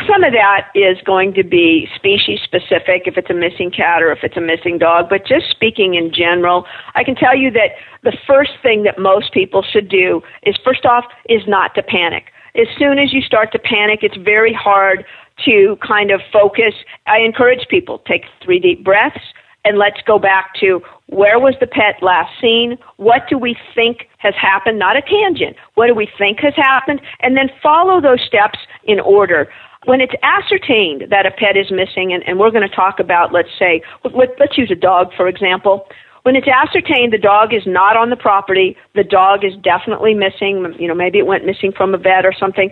Some 0.10 0.24
of 0.24 0.34
that 0.34 0.72
is 0.74 0.98
going 1.06 1.36
to 1.36 1.44
be 1.44 1.88
species 1.96 2.40
specific 2.44 3.04
if 3.06 3.16
it's 3.16 3.30
a 3.30 3.34
missing 3.34 3.70
cat 3.70 4.02
or 4.02 4.12
if 4.12 4.24
it's 4.24 4.38
a 4.38 4.42
missing 4.42 4.80
dog, 4.80 5.08
but 5.08 5.24
just 5.24 5.52
speaking 5.52 5.94
in 5.94 6.12
general, 6.12 6.66
I 6.96 7.04
can 7.04 7.14
tell 7.14 7.38
you 7.38 7.52
that 7.52 7.78
the 8.02 8.18
first 8.26 8.52
thing 8.64 8.84
that 8.84 8.98
most 8.98 9.32
people 9.34 9.62
should 9.62 9.88
do 9.88 10.22
is 10.42 10.58
first 10.64 10.84
off 10.84 11.06
is 11.30 11.44
not 11.48 11.76
to 11.76 11.84
panic. 11.84 12.26
As 12.56 12.66
soon 12.80 12.98
as 12.98 13.14
you 13.14 13.22
start 13.22 13.52
to 13.52 13.60
panic, 13.60 14.00
it's 14.02 14.18
very 14.18 14.54
hard 14.54 15.06
to 15.46 15.78
kind 15.86 16.10
of 16.10 16.22
focus. 16.34 16.74
I 17.06 17.20
encourage 17.20 17.68
people 17.70 18.00
take 18.00 18.26
three 18.44 18.60
deep 18.60 18.84
breaths 18.84 19.22
and 19.64 19.78
let's 19.78 20.02
go 20.08 20.18
back 20.18 20.56
to 20.62 20.82
where 21.08 21.38
was 21.38 21.54
the 21.60 21.68
pet 21.68 22.02
last 22.02 22.32
seen? 22.42 22.78
What 22.98 23.24
do 23.30 23.38
we 23.38 23.56
think 23.76 24.08
has 24.18 24.34
happened? 24.34 24.80
Not 24.80 24.98
a 24.98 25.02
tangent. 25.02 25.56
What 25.76 25.88
do 25.88 25.94
we 25.94 26.10
think 26.18 26.40
has 26.40 26.56
happened? 26.56 27.02
And 27.20 27.38
then 27.38 27.50
follow 27.62 28.02
those 28.02 28.22
steps 28.26 28.58
in 28.86 29.00
order 29.00 29.50
when 29.90 30.02
it's 30.02 30.14
ascertained 30.22 31.06
that 31.10 31.26
a 31.26 31.32
pet 31.32 31.58
is 31.58 31.72
missing, 31.72 32.14
and, 32.14 32.22
and 32.28 32.38
we're 32.38 32.52
going 32.52 32.68
to 32.68 32.76
talk 32.76 33.00
about, 33.00 33.34
let's 33.34 33.50
say, 33.58 33.82
let, 34.14 34.30
let's 34.40 34.56
use 34.56 34.70
a 34.70 34.76
dog, 34.76 35.08
for 35.18 35.28
example. 35.28 35.88
When 36.22 36.36
it's 36.36 36.48
ascertained 36.48 37.12
the 37.12 37.18
dog 37.18 37.56
is 37.56 37.64
not 37.66 37.98
on 37.98 38.12
the 38.12 38.16
property, 38.16 38.78
the 38.94 39.04
dog 39.04 39.44
is 39.44 39.54
definitely 39.64 40.14
missing, 40.14 40.76
you 40.78 40.88
know, 40.88 40.94
maybe 40.94 41.18
it 41.18 41.26
went 41.26 41.44
missing 41.44 41.72
from 41.76 41.96
a 41.96 41.98
vet 41.98 42.24
or 42.24 42.34
something. 42.40 42.70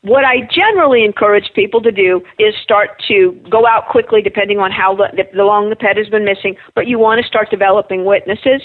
What 0.00 0.24
I 0.24 0.48
generally 0.50 1.04
encourage 1.04 1.52
people 1.54 1.82
to 1.82 1.92
do 1.92 2.22
is 2.38 2.54
start 2.62 3.02
to 3.08 3.38
go 3.50 3.66
out 3.66 3.90
quickly, 3.90 4.22
depending 4.22 4.58
on 4.58 4.72
how 4.72 4.96
long 5.34 5.68
the 5.68 5.76
pet 5.76 5.98
has 5.98 6.08
been 6.08 6.24
missing, 6.24 6.56
but 6.74 6.86
you 6.86 6.98
want 6.98 7.20
to 7.20 7.28
start 7.28 7.50
developing 7.50 8.06
witnesses 8.06 8.62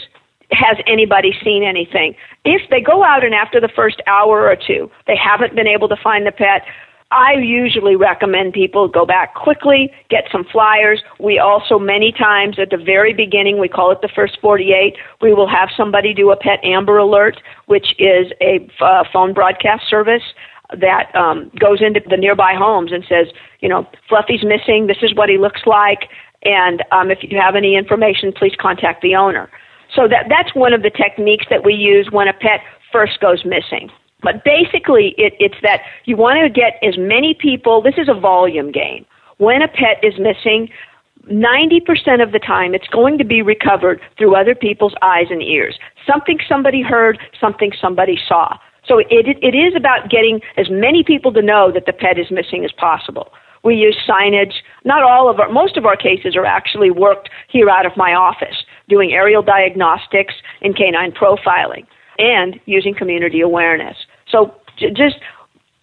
has 0.51 0.77
anybody 0.85 1.31
seen 1.43 1.63
anything? 1.63 2.13
If 2.43 2.69
they 2.69 2.81
go 2.81 3.03
out 3.03 3.23
and 3.23 3.33
after 3.33 3.61
the 3.61 3.69
first 3.73 4.01
hour 4.05 4.47
or 4.47 4.55
two, 4.55 4.91
they 5.07 5.15
haven't 5.15 5.55
been 5.55 5.67
able 5.67 5.87
to 5.87 5.95
find 6.03 6.27
the 6.27 6.31
pet, 6.31 6.63
I 7.11 7.33
usually 7.33 7.97
recommend 7.97 8.53
people 8.53 8.87
go 8.87 9.05
back 9.05 9.35
quickly, 9.35 9.91
get 10.09 10.23
some 10.31 10.45
flyers. 10.49 11.03
We 11.19 11.39
also, 11.39 11.77
many 11.77 12.13
times 12.13 12.57
at 12.57 12.69
the 12.69 12.77
very 12.77 13.13
beginning, 13.13 13.59
we 13.59 13.67
call 13.67 13.91
it 13.91 13.99
the 14.01 14.09
first 14.15 14.37
48, 14.41 14.95
we 15.21 15.33
will 15.33 15.47
have 15.47 15.69
somebody 15.75 16.13
do 16.13 16.31
a 16.31 16.37
pet 16.37 16.59
Amber 16.63 16.97
Alert, 16.97 17.41
which 17.65 17.95
is 17.99 18.31
a 18.39 18.65
uh, 18.79 19.03
phone 19.11 19.33
broadcast 19.33 19.89
service 19.89 20.23
that 20.79 21.13
um, 21.13 21.51
goes 21.59 21.81
into 21.81 21.99
the 22.09 22.15
nearby 22.15 22.53
homes 22.57 22.93
and 22.93 23.03
says, 23.09 23.27
you 23.59 23.67
know, 23.67 23.85
Fluffy's 24.07 24.43
missing, 24.45 24.87
this 24.87 25.03
is 25.03 25.13
what 25.13 25.27
he 25.27 25.37
looks 25.37 25.61
like, 25.65 26.07
and 26.43 26.81
um, 26.91 27.11
if 27.11 27.19
you 27.21 27.37
have 27.37 27.55
any 27.55 27.75
information, 27.75 28.31
please 28.31 28.53
contact 28.59 29.01
the 29.01 29.15
owner. 29.15 29.49
So 29.93 30.07
that, 30.07 30.27
that's 30.29 30.55
one 30.55 30.73
of 30.73 30.81
the 30.81 30.89
techniques 30.89 31.45
that 31.49 31.65
we 31.65 31.73
use 31.73 32.07
when 32.09 32.29
a 32.29 32.33
pet 32.33 32.61
first 32.91 33.19
goes 33.19 33.43
missing. 33.43 33.89
But 34.21 34.43
basically, 34.43 35.15
it, 35.17 35.33
it's 35.39 35.61
that 35.63 35.81
you 36.05 36.15
want 36.15 36.39
to 36.41 36.49
get 36.49 36.79
as 36.83 36.97
many 36.97 37.33
people, 37.33 37.81
this 37.81 37.95
is 37.97 38.07
a 38.07 38.13
volume 38.13 38.71
game. 38.71 39.05
When 39.37 39.61
a 39.61 39.67
pet 39.67 40.03
is 40.03 40.13
missing, 40.19 40.69
90% 41.29 42.21
of 42.21 42.31
the 42.31 42.39
time 42.39 42.73
it's 42.73 42.87
going 42.87 43.17
to 43.17 43.23
be 43.23 43.41
recovered 43.41 44.01
through 44.17 44.35
other 44.35 44.55
people's 44.55 44.95
eyes 45.01 45.27
and 45.29 45.41
ears. 45.41 45.77
Something 46.05 46.39
somebody 46.47 46.81
heard, 46.81 47.19
something 47.39 47.71
somebody 47.79 48.17
saw. 48.27 48.57
So 48.85 48.99
it, 48.99 49.07
it 49.09 49.55
is 49.55 49.75
about 49.75 50.09
getting 50.09 50.41
as 50.57 50.67
many 50.69 51.03
people 51.03 51.31
to 51.33 51.41
know 51.41 51.71
that 51.71 51.85
the 51.85 51.93
pet 51.93 52.17
is 52.17 52.31
missing 52.31 52.65
as 52.65 52.71
possible. 52.71 53.31
We 53.63 53.75
use 53.75 53.97
signage. 54.07 54.53
Not 54.85 55.03
all 55.03 55.29
of 55.29 55.39
our, 55.39 55.49
most 55.49 55.77
of 55.77 55.85
our 55.85 55.95
cases 55.95 56.35
are 56.35 56.45
actually 56.45 56.89
worked 56.89 57.29
here 57.47 57.69
out 57.69 57.85
of 57.85 57.95
my 57.95 58.13
office, 58.13 58.63
doing 58.89 59.11
aerial 59.13 59.43
diagnostics 59.43 60.33
and 60.61 60.75
canine 60.75 61.11
profiling 61.11 61.85
and 62.17 62.59
using 62.65 62.95
community 62.95 63.41
awareness. 63.41 63.97
So 64.31 64.55
just 64.77 65.17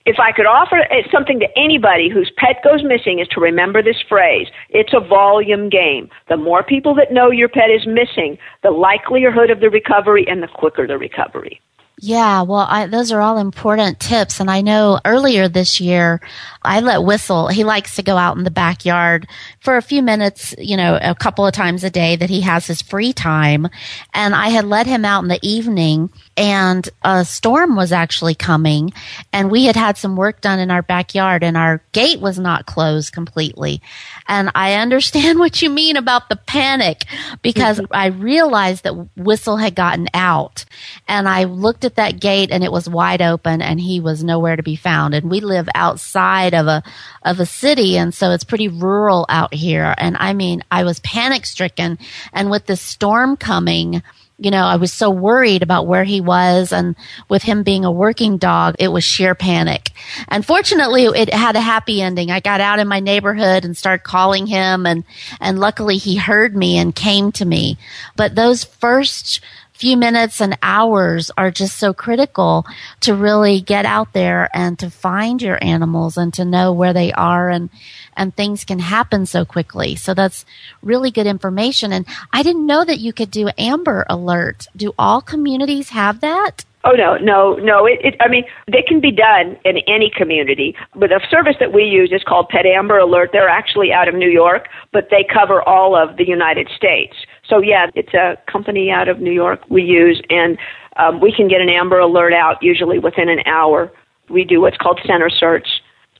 if 0.08 0.18
I 0.18 0.32
could 0.32 0.46
offer 0.46 0.78
something 1.12 1.38
to 1.38 1.46
anybody 1.54 2.08
whose 2.08 2.32
pet 2.38 2.64
goes 2.64 2.82
missing 2.82 3.18
is 3.18 3.28
to 3.28 3.40
remember 3.40 3.82
this 3.82 4.02
phrase. 4.08 4.48
It's 4.70 4.94
a 4.94 5.00
volume 5.00 5.68
game. 5.68 6.08
The 6.30 6.38
more 6.38 6.62
people 6.62 6.94
that 6.94 7.12
know 7.12 7.30
your 7.30 7.50
pet 7.50 7.70
is 7.70 7.86
missing, 7.86 8.38
the 8.62 8.70
likelihood 8.70 9.50
of 9.50 9.60
the 9.60 9.68
recovery 9.68 10.26
and 10.26 10.42
the 10.42 10.48
quicker 10.48 10.86
the 10.86 10.96
recovery. 10.96 11.60
Yeah, 12.00 12.42
well, 12.42 12.66
I, 12.68 12.86
those 12.86 13.10
are 13.10 13.20
all 13.20 13.38
important 13.38 13.98
tips. 13.98 14.40
And 14.40 14.50
I 14.50 14.60
know 14.60 15.00
earlier 15.04 15.48
this 15.48 15.80
year, 15.80 16.20
I 16.68 16.80
let 16.80 17.02
Whistle, 17.02 17.48
he 17.48 17.64
likes 17.64 17.96
to 17.96 18.02
go 18.02 18.18
out 18.18 18.36
in 18.36 18.44
the 18.44 18.50
backyard 18.50 19.26
for 19.60 19.78
a 19.78 19.82
few 19.82 20.02
minutes, 20.02 20.54
you 20.58 20.76
know, 20.76 20.98
a 21.00 21.14
couple 21.14 21.46
of 21.46 21.54
times 21.54 21.82
a 21.82 21.88
day 21.88 22.14
that 22.16 22.28
he 22.28 22.42
has 22.42 22.66
his 22.66 22.82
free 22.82 23.14
time. 23.14 23.68
And 24.12 24.34
I 24.34 24.50
had 24.50 24.66
let 24.66 24.86
him 24.86 25.02
out 25.02 25.22
in 25.22 25.28
the 25.28 25.38
evening 25.42 26.10
and 26.36 26.86
a 27.02 27.24
storm 27.24 27.74
was 27.74 27.90
actually 27.90 28.34
coming 28.34 28.92
and 29.32 29.50
we 29.50 29.64
had 29.64 29.76
had 29.76 29.96
some 29.96 30.14
work 30.14 30.42
done 30.42 30.58
in 30.58 30.70
our 30.70 30.82
backyard 30.82 31.42
and 31.42 31.56
our 31.56 31.82
gate 31.92 32.20
was 32.20 32.38
not 32.38 32.66
closed 32.66 33.14
completely. 33.14 33.80
And 34.26 34.50
I 34.54 34.74
understand 34.74 35.38
what 35.40 35.62
you 35.62 35.70
mean 35.70 35.96
about 35.96 36.28
the 36.28 36.36
panic 36.36 37.06
because 37.40 37.80
mm-hmm. 37.80 37.94
I 37.94 38.08
realized 38.08 38.84
that 38.84 39.08
Whistle 39.16 39.56
had 39.56 39.74
gotten 39.74 40.08
out 40.12 40.66
and 41.08 41.26
I 41.26 41.44
looked 41.44 41.86
at 41.86 41.96
that 41.96 42.20
gate 42.20 42.50
and 42.50 42.62
it 42.62 42.70
was 42.72 42.90
wide 42.90 43.22
open 43.22 43.62
and 43.62 43.80
he 43.80 44.00
was 44.00 44.22
nowhere 44.22 44.56
to 44.56 44.62
be 44.62 44.76
found. 44.76 45.14
And 45.14 45.30
we 45.30 45.40
live 45.40 45.68
outside 45.74 46.57
of 46.58 46.66
a, 46.66 46.82
of 47.22 47.40
a 47.40 47.46
city. 47.46 47.96
And 47.96 48.12
so 48.12 48.30
it's 48.30 48.44
pretty 48.44 48.68
rural 48.68 49.26
out 49.28 49.54
here. 49.54 49.94
And 49.96 50.16
I 50.18 50.32
mean, 50.34 50.62
I 50.70 50.84
was 50.84 51.00
panic 51.00 51.46
stricken 51.46 51.98
and 52.32 52.50
with 52.50 52.66
this 52.66 52.80
storm 52.80 53.36
coming, 53.36 54.02
you 54.38 54.52
know, 54.52 54.64
I 54.64 54.76
was 54.76 54.92
so 54.92 55.10
worried 55.10 55.64
about 55.64 55.88
where 55.88 56.04
he 56.04 56.20
was 56.20 56.72
and 56.72 56.94
with 57.28 57.42
him 57.42 57.64
being 57.64 57.84
a 57.84 57.90
working 57.90 58.38
dog, 58.38 58.76
it 58.78 58.88
was 58.88 59.02
sheer 59.02 59.34
panic. 59.34 59.90
And 60.28 60.46
fortunately, 60.46 61.06
it 61.06 61.34
had 61.34 61.56
a 61.56 61.60
happy 61.60 62.00
ending. 62.00 62.30
I 62.30 62.38
got 62.38 62.60
out 62.60 62.78
in 62.78 62.86
my 62.86 63.00
neighborhood 63.00 63.64
and 63.64 63.76
started 63.76 64.04
calling 64.04 64.46
him 64.46 64.86
and, 64.86 65.04
and 65.40 65.58
luckily 65.58 65.96
he 65.96 66.16
heard 66.16 66.56
me 66.56 66.78
and 66.78 66.94
came 66.94 67.32
to 67.32 67.44
me. 67.44 67.78
But 68.14 68.36
those 68.36 68.62
first 68.62 69.40
few 69.78 69.96
minutes 69.96 70.40
and 70.40 70.58
hours 70.60 71.30
are 71.38 71.52
just 71.52 71.78
so 71.78 71.94
critical 71.94 72.66
to 72.98 73.14
really 73.14 73.60
get 73.60 73.86
out 73.86 74.12
there 74.12 74.50
and 74.52 74.76
to 74.76 74.90
find 74.90 75.40
your 75.40 75.56
animals 75.62 76.16
and 76.16 76.34
to 76.34 76.44
know 76.44 76.72
where 76.72 76.92
they 76.92 77.12
are 77.12 77.48
and 77.48 77.70
and 78.16 78.34
things 78.34 78.64
can 78.64 78.80
happen 78.80 79.24
so 79.24 79.44
quickly. 79.44 79.94
So 79.94 80.12
that's 80.12 80.44
really 80.82 81.12
good 81.12 81.28
information. 81.28 81.92
And 81.92 82.04
I 82.32 82.42
didn't 82.42 82.66
know 82.66 82.84
that 82.84 82.98
you 82.98 83.12
could 83.12 83.30
do 83.30 83.50
Amber 83.56 84.04
Alert. 84.10 84.66
Do 84.76 84.92
all 84.98 85.20
communities 85.20 85.90
have 85.90 86.20
that? 86.22 86.64
Oh 86.84 86.92
no, 86.92 87.16
no, 87.16 87.54
no. 87.54 87.86
It, 87.86 87.98
it, 88.02 88.16
I 88.20 88.28
mean, 88.28 88.44
they 88.66 88.82
can 88.82 89.00
be 89.00 89.12
done 89.12 89.56
in 89.64 89.78
any 89.86 90.10
community. 90.16 90.74
But 90.94 91.10
the 91.10 91.20
service 91.30 91.56
that 91.60 91.72
we 91.72 91.84
use 91.84 92.10
is 92.12 92.22
called 92.26 92.48
Pet 92.48 92.66
Amber 92.66 92.98
Alert. 92.98 93.30
They're 93.32 93.48
actually 93.48 93.92
out 93.92 94.08
of 94.08 94.14
New 94.14 94.30
York, 94.30 94.68
but 94.92 95.08
they 95.10 95.24
cover 95.32 95.62
all 95.62 95.94
of 95.96 96.16
the 96.16 96.26
United 96.26 96.68
States. 96.76 97.14
So 97.48 97.60
yeah, 97.60 97.86
it's 97.94 98.14
a 98.14 98.36
company 98.50 98.90
out 98.90 99.08
of 99.08 99.20
New 99.20 99.32
York 99.32 99.60
we 99.68 99.82
use, 99.82 100.20
and 100.28 100.58
um, 100.96 101.20
we 101.20 101.32
can 101.32 101.48
get 101.48 101.60
an 101.60 101.68
Amber 101.68 101.98
Alert 101.98 102.32
out 102.34 102.62
usually 102.62 102.98
within 102.98 103.28
an 103.28 103.40
hour. 103.46 103.90
We 104.28 104.44
do 104.44 104.60
what's 104.60 104.76
called 104.76 105.00
center 105.06 105.30
search. 105.30 105.68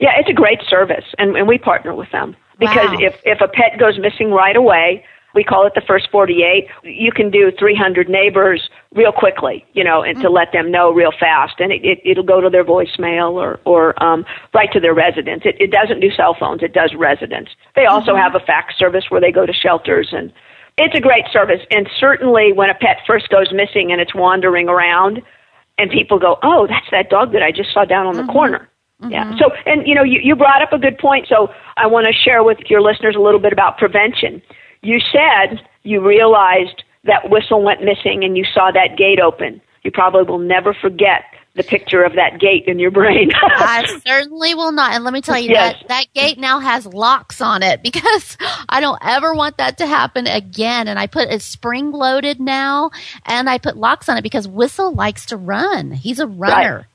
Yeah, 0.01 0.13
it's 0.19 0.31
a 0.31 0.33
great 0.33 0.61
service, 0.69 1.05
and, 1.19 1.37
and 1.37 1.47
we 1.49 1.59
partner 1.59 1.95
with 1.95 2.11
them 2.13 2.37
because 2.59 2.91
Wow. 2.91 2.99
if 3.01 3.21
if 3.25 3.41
a 3.41 3.49
pet 3.49 3.79
goes 3.79 3.99
missing 3.99 4.31
right 4.31 4.57
away, 4.57 5.05
we 5.35 5.45
call 5.45 5.67
it 5.67 5.75
the 5.75 5.83
first 5.83 6.09
48. 6.11 6.69
You 6.85 7.13
can 7.13 7.31
do 7.31 7.51
300 7.59 8.09
neighbors 8.09 8.71
real 8.95 9.13
quickly, 9.13 9.65
you 9.75 9.85
know, 9.85 10.03
and 10.03 10.19
to 10.23 10.31
let 10.31 10.53
them 10.53 10.71
know 10.71 10.91
real 10.93 11.13
fast, 11.19 11.61
and 11.61 11.71
it, 11.73 11.85
it 11.85 11.99
it'll 12.05 12.25
go 12.25 12.41
to 12.41 12.49
their 12.49 12.65
voicemail 12.65 13.33
or 13.33 13.61
or 13.65 14.03
um, 14.03 14.25
right 14.55 14.73
to 14.73 14.81
their 14.81 14.95
residence. 14.95 15.43
It, 15.45 15.57
it 15.61 15.71
doesn't 15.71 16.01
do 16.01 16.11
cell 16.11 16.35
phones; 16.39 16.63
it 16.63 16.73
does 16.73 16.95
residents. 16.97 17.51
They 17.75 17.85
also 17.87 18.17
have 18.17 18.35
a 18.35 18.41
fax 18.41 18.79
service 18.79 19.07
where 19.11 19.21
they 19.21 19.33
go 19.33 19.45
to 19.47 19.53
shelters, 19.53 20.09
and 20.13 20.33
it's 20.79 20.95
a 20.95 21.01
great 21.01 21.25
service. 21.33 21.61
And 21.71 21.89
certainly, 21.99 22.53
when 22.53 22.71
a 22.71 22.75
pet 22.75 22.99
first 23.07 23.29
goes 23.29 23.53
missing 23.53 23.93
and 23.93 24.01
it's 24.01 24.15
wandering 24.15 24.69
around, 24.69 25.23
and 25.79 25.91
people 25.91 26.19
go, 26.19 26.39
"Oh, 26.43 26.67
that's 26.67 26.87
that 26.91 27.11
dog 27.11 27.33
that 27.33 27.43
I 27.43 27.53
just 27.53 27.73
saw 27.73 27.85
down 27.85 28.07
on 28.07 28.15
the 28.15 28.23
mm-hmm. 28.23 28.33
corner." 28.33 28.69
Yeah. 29.09 29.25
Mm-hmm. 29.25 29.39
So, 29.39 29.51
and 29.67 29.87
you 29.87 29.95
know, 29.95 30.03
you, 30.03 30.21
you 30.23 30.35
brought 30.35 30.63
up 30.63 30.73
a 30.73 30.79
good 30.79 30.99
point. 30.99 31.27
So, 31.29 31.49
I 31.77 31.87
want 31.87 32.07
to 32.07 32.13
share 32.13 32.43
with 32.43 32.59
your 32.69 32.81
listeners 32.81 33.15
a 33.17 33.21
little 33.21 33.41
bit 33.41 33.53
about 33.53 33.79
prevention. 33.79 34.43
You 34.83 35.01
said 35.01 35.61
you 35.83 36.07
realized 36.07 36.83
that 37.05 37.31
whistle 37.31 37.63
went 37.63 37.83
missing 37.83 38.25
and 38.25 38.37
you 38.37 38.45
saw 38.45 38.71
that 38.73 38.97
gate 38.97 39.21
open. 39.21 39.61
You 39.83 39.91
probably 39.91 40.25
will 40.25 40.39
never 40.39 40.75
forget 40.75 41.23
the 41.59 41.63
picture 41.65 42.03
of 42.03 42.15
that 42.15 42.41
gate 42.41 42.65
in 42.67 42.79
your 42.79 42.91
brain. 42.91 43.31
I 43.35 43.85
certainly 44.07 44.55
will 44.55 44.73
not. 44.73 44.93
And 44.93 45.05
let 45.05 45.13
me 45.13 45.21
tell 45.21 45.39
you 45.39 45.51
Yes. 45.51 45.77
that 45.81 45.89
that 45.89 46.07
gate 46.15 46.39
now 46.39 46.61
has 46.61 46.87
locks 46.87 47.43
on 47.43 47.63
it 47.63 47.83
because 47.89 48.39
I 48.71 48.81
don't 48.81 48.99
ever 49.03 49.35
want 49.35 49.59
that 49.59 49.77
to 49.79 49.87
happen 49.87 50.27
again. 50.27 50.89
And 50.89 50.99
I 50.99 51.07
put 51.07 51.29
it 51.29 51.43
spring 51.43 51.93
loaded 51.93 52.41
now 52.41 52.91
and 53.27 53.51
I 53.51 53.59
put 53.59 53.77
locks 53.77 54.09
on 54.09 54.17
it 54.17 54.23
because 54.23 54.49
Whistle 54.49 54.95
likes 54.95 55.27
to 55.27 55.37
run. 55.37 55.91
He's 55.91 56.19
a 56.21 56.27
runner. 56.27 56.87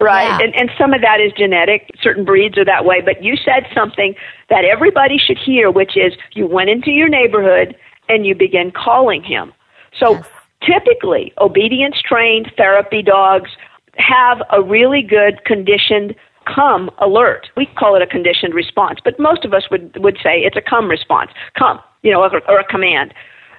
Right. 0.00 0.24
Yeah. 0.24 0.38
And, 0.42 0.54
and 0.54 0.70
some 0.78 0.92
of 0.92 1.00
that 1.00 1.20
is 1.20 1.32
genetic. 1.32 1.90
Certain 2.02 2.24
breeds 2.24 2.56
are 2.58 2.64
that 2.64 2.84
way. 2.84 3.00
But 3.00 3.24
you 3.24 3.36
said 3.36 3.66
something 3.74 4.14
that 4.50 4.64
everybody 4.64 5.18
should 5.18 5.38
hear, 5.38 5.70
which 5.70 5.96
is 5.96 6.12
you 6.34 6.46
went 6.46 6.70
into 6.70 6.90
your 6.90 7.08
neighborhood 7.08 7.74
and 8.08 8.24
you 8.26 8.34
began 8.34 8.70
calling 8.70 9.22
him. 9.24 9.52
So 9.98 10.22
typically, 10.62 11.32
obedience 11.38 11.96
trained 12.00 12.52
therapy 12.56 13.02
dogs 13.02 13.50
have 13.98 14.38
a 14.50 14.62
really 14.62 15.02
good 15.02 15.44
conditioned 15.44 16.14
come 16.46 16.90
alert. 16.98 17.48
We 17.56 17.66
call 17.66 17.94
it 17.94 18.02
a 18.02 18.06
conditioned 18.06 18.54
response, 18.54 19.00
but 19.04 19.18
most 19.18 19.44
of 19.44 19.52
us 19.52 19.64
would, 19.70 19.96
would 19.98 20.16
say 20.22 20.40
it's 20.40 20.56
a 20.56 20.62
come 20.62 20.88
response. 20.88 21.30
Come, 21.58 21.80
you 22.02 22.10
know, 22.10 22.22
or, 22.22 22.40
or 22.48 22.60
a 22.60 22.64
command. 22.64 23.12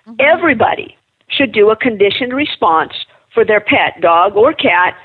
Mm-hmm. 0.08 0.15
Everybody 0.19 0.97
should 1.30 1.52
do 1.52 1.69
a 1.69 1.75
conditioned 1.75 2.34
response 2.34 2.93
for 3.34 3.45
their 3.45 3.62
pet, 3.62 4.02
dog 4.02 4.36
or 4.36 4.54
cat, 4.54 4.95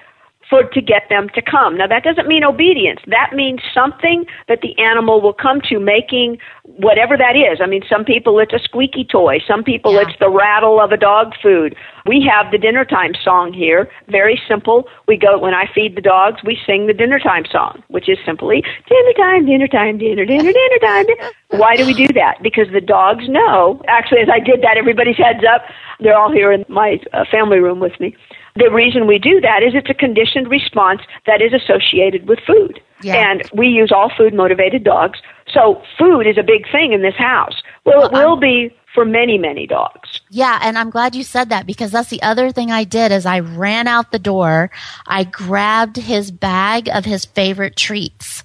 for 0.55 0.69
to 0.71 0.81
get 0.81 1.03
them 1.09 1.29
to 1.35 1.43
come. 1.43 1.77
Now 1.77 1.87
that 1.89 2.05
doesn't 2.05 2.29
mean 2.29 2.45
obedience. 2.45 3.01
That 3.07 3.31
means 3.35 3.61
something 3.73 4.25
that 4.47 4.61
the 4.61 4.79
animal 4.79 5.21
will 5.21 5.33
come 5.33 5.61
to 5.69 5.81
making 5.81 6.39
whatever 6.63 7.17
that 7.17 7.35
is. 7.35 7.61
I 7.61 7.67
mean 7.67 7.83
some 7.89 8.05
people 8.05 8.39
it's 8.39 8.53
a 8.53 8.61
squeaky 8.61 9.05
toy, 9.05 9.39
some 9.47 9.65
people 9.65 9.99
it's 9.99 10.17
the 10.21 10.31
rattle 10.31 10.81
of 10.81 10.93
a 10.93 10.97
dog 10.97 11.33
food. 11.43 11.75
We 12.07 12.25
have 12.31 12.53
the 12.53 12.59
dinner 12.59 12.85
time 12.85 13.13
song 13.25 13.53
here. 13.53 13.91
Very 14.09 14.41
simple. 14.47 14.85
We 15.09 15.17
go 15.17 15.39
when 15.39 15.55
I 15.55 15.67
feed 15.75 15.97
the 15.97 16.03
dogs, 16.03 16.41
we 16.45 16.59
sing 16.67 16.87
the 16.87 16.95
dinner 16.95 17.19
time 17.19 17.45
song, 17.51 17.83
which 17.89 18.09
is 18.09 18.19
simply 18.25 18.63
dinner 18.89 19.13
time, 19.17 19.47
dinner 19.47 19.67
time, 19.67 19.99
dinner, 19.99 20.25
dinner, 20.25 20.53
dinner 20.53 20.79
time. 20.81 21.07
Why 21.49 21.77
do 21.77 21.87
we 21.87 21.95
do 21.95 22.09
that? 22.15 22.43
Because 22.43 22.69
the 22.73 22.81
dogs 22.81 23.29
know. 23.29 23.83
Actually, 23.89 24.21
as 24.21 24.29
I 24.33 24.41
did 24.41 24.63
that, 24.63 24.77
everybody's 24.77 25.17
heads 25.17 25.45
up. 25.53 25.63
They're 26.01 26.17
all 26.17 26.33
here 26.33 26.53
in 26.53 26.65
my 26.69 27.01
uh, 27.13 27.25
family 27.31 27.59
room 27.59 27.81
with 27.81 27.99
me. 28.01 28.17
The 28.57 28.71
reason 28.71 29.07
we 29.07 29.19
do 29.19 29.41
that 29.41 29.63
is 29.65 29.75
it's 29.75 29.91
a 29.91 29.95
conditioned 29.95 30.49
response 30.49 31.03
that 31.27 31.43
is 31.43 31.53
associated 31.53 32.29
with 32.29 32.39
food. 32.47 32.81
Yeah. 33.03 33.17
And 33.17 33.43
we 33.53 33.67
use 33.67 33.91
all 33.91 34.11
food 34.17 34.33
motivated 34.33 34.85
dogs. 34.85 35.21
So 35.53 35.83
food 35.99 36.27
is 36.27 36.39
a 36.39 36.43
big 36.43 36.71
thing 36.71 36.93
in 36.93 37.03
this 37.03 37.17
house. 37.17 37.63
Well, 37.85 38.07
it 38.07 38.13
will 38.13 38.37
be 38.37 38.75
for 38.95 39.05
many, 39.05 39.39
many 39.39 39.67
dogs. 39.67 40.21
Yeah, 40.31 40.61
and 40.63 40.79
I'm 40.79 40.91
glad 40.91 41.17
you 41.17 41.25
said 41.25 41.49
that 41.49 41.67
because 41.67 41.91
that's 41.91 42.11
the 42.11 42.23
other 42.23 42.53
thing 42.53 42.71
I 42.71 42.85
did 42.85 43.11
is 43.11 43.27
I 43.27 43.41
ran 43.41 43.89
out 43.89 44.13
the 44.13 44.21
door. 44.21 44.71
I 45.07 45.25
grabbed 45.25 45.97
his 45.97 46.31
bag 46.31 46.89
of 46.89 47.05
his 47.05 47.25
favorite 47.25 47.77
treats. 47.77 48.45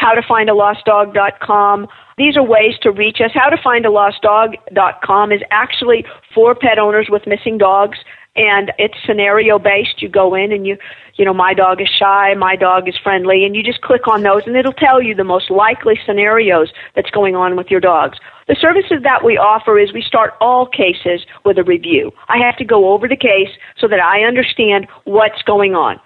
howtofindalostdog.com. 0.00 1.88
These 2.16 2.36
are 2.36 2.42
ways 2.42 2.78
to 2.82 2.90
reach 2.90 3.20
us. 3.20 3.30
How 3.34 3.50
to 3.50 3.62
find 3.62 3.86
a 3.86 3.90
lost 3.90 4.22
Howtofindalostdog.com 4.22 5.32
is 5.32 5.42
actually 5.50 6.04
for 6.34 6.54
pet 6.54 6.78
owners 6.78 7.08
with 7.10 7.26
missing 7.26 7.58
dogs 7.58 7.98
and 8.38 8.72
it's 8.78 8.94
scenario 9.04 9.58
based. 9.58 10.00
You 10.00 10.08
go 10.08 10.34
in 10.34 10.52
and 10.52 10.66
you, 10.66 10.78
you 11.16 11.24
know, 11.24 11.34
my 11.34 11.52
dog 11.52 11.80
is 11.82 11.88
shy, 11.88 12.32
my 12.34 12.54
dog 12.54 12.88
is 12.88 12.96
friendly, 13.02 13.44
and 13.44 13.56
you 13.56 13.62
just 13.62 13.82
click 13.82 14.06
on 14.06 14.22
those 14.22 14.42
and 14.46 14.56
it'll 14.56 14.72
tell 14.72 15.02
you 15.02 15.14
the 15.14 15.24
most 15.24 15.50
likely 15.50 15.98
scenarios 16.06 16.72
that's 16.94 17.10
going 17.10 17.34
on 17.34 17.56
with 17.56 17.66
your 17.70 17.80
dogs. 17.80 18.18
The 18.46 18.56
services 18.58 19.02
that 19.02 19.24
we 19.24 19.36
offer 19.36 19.78
is 19.78 19.92
we 19.92 20.02
start 20.02 20.34
all 20.40 20.66
cases 20.66 21.26
with 21.44 21.58
a 21.58 21.64
review. 21.64 22.12
I 22.28 22.38
have 22.38 22.56
to 22.58 22.64
go 22.64 22.92
over 22.92 23.08
the 23.08 23.16
case 23.16 23.50
so 23.76 23.88
that 23.88 24.00
I 24.00 24.22
understand 24.22 24.86
what's 25.04 25.42
going 25.42 25.74
on. 25.74 26.00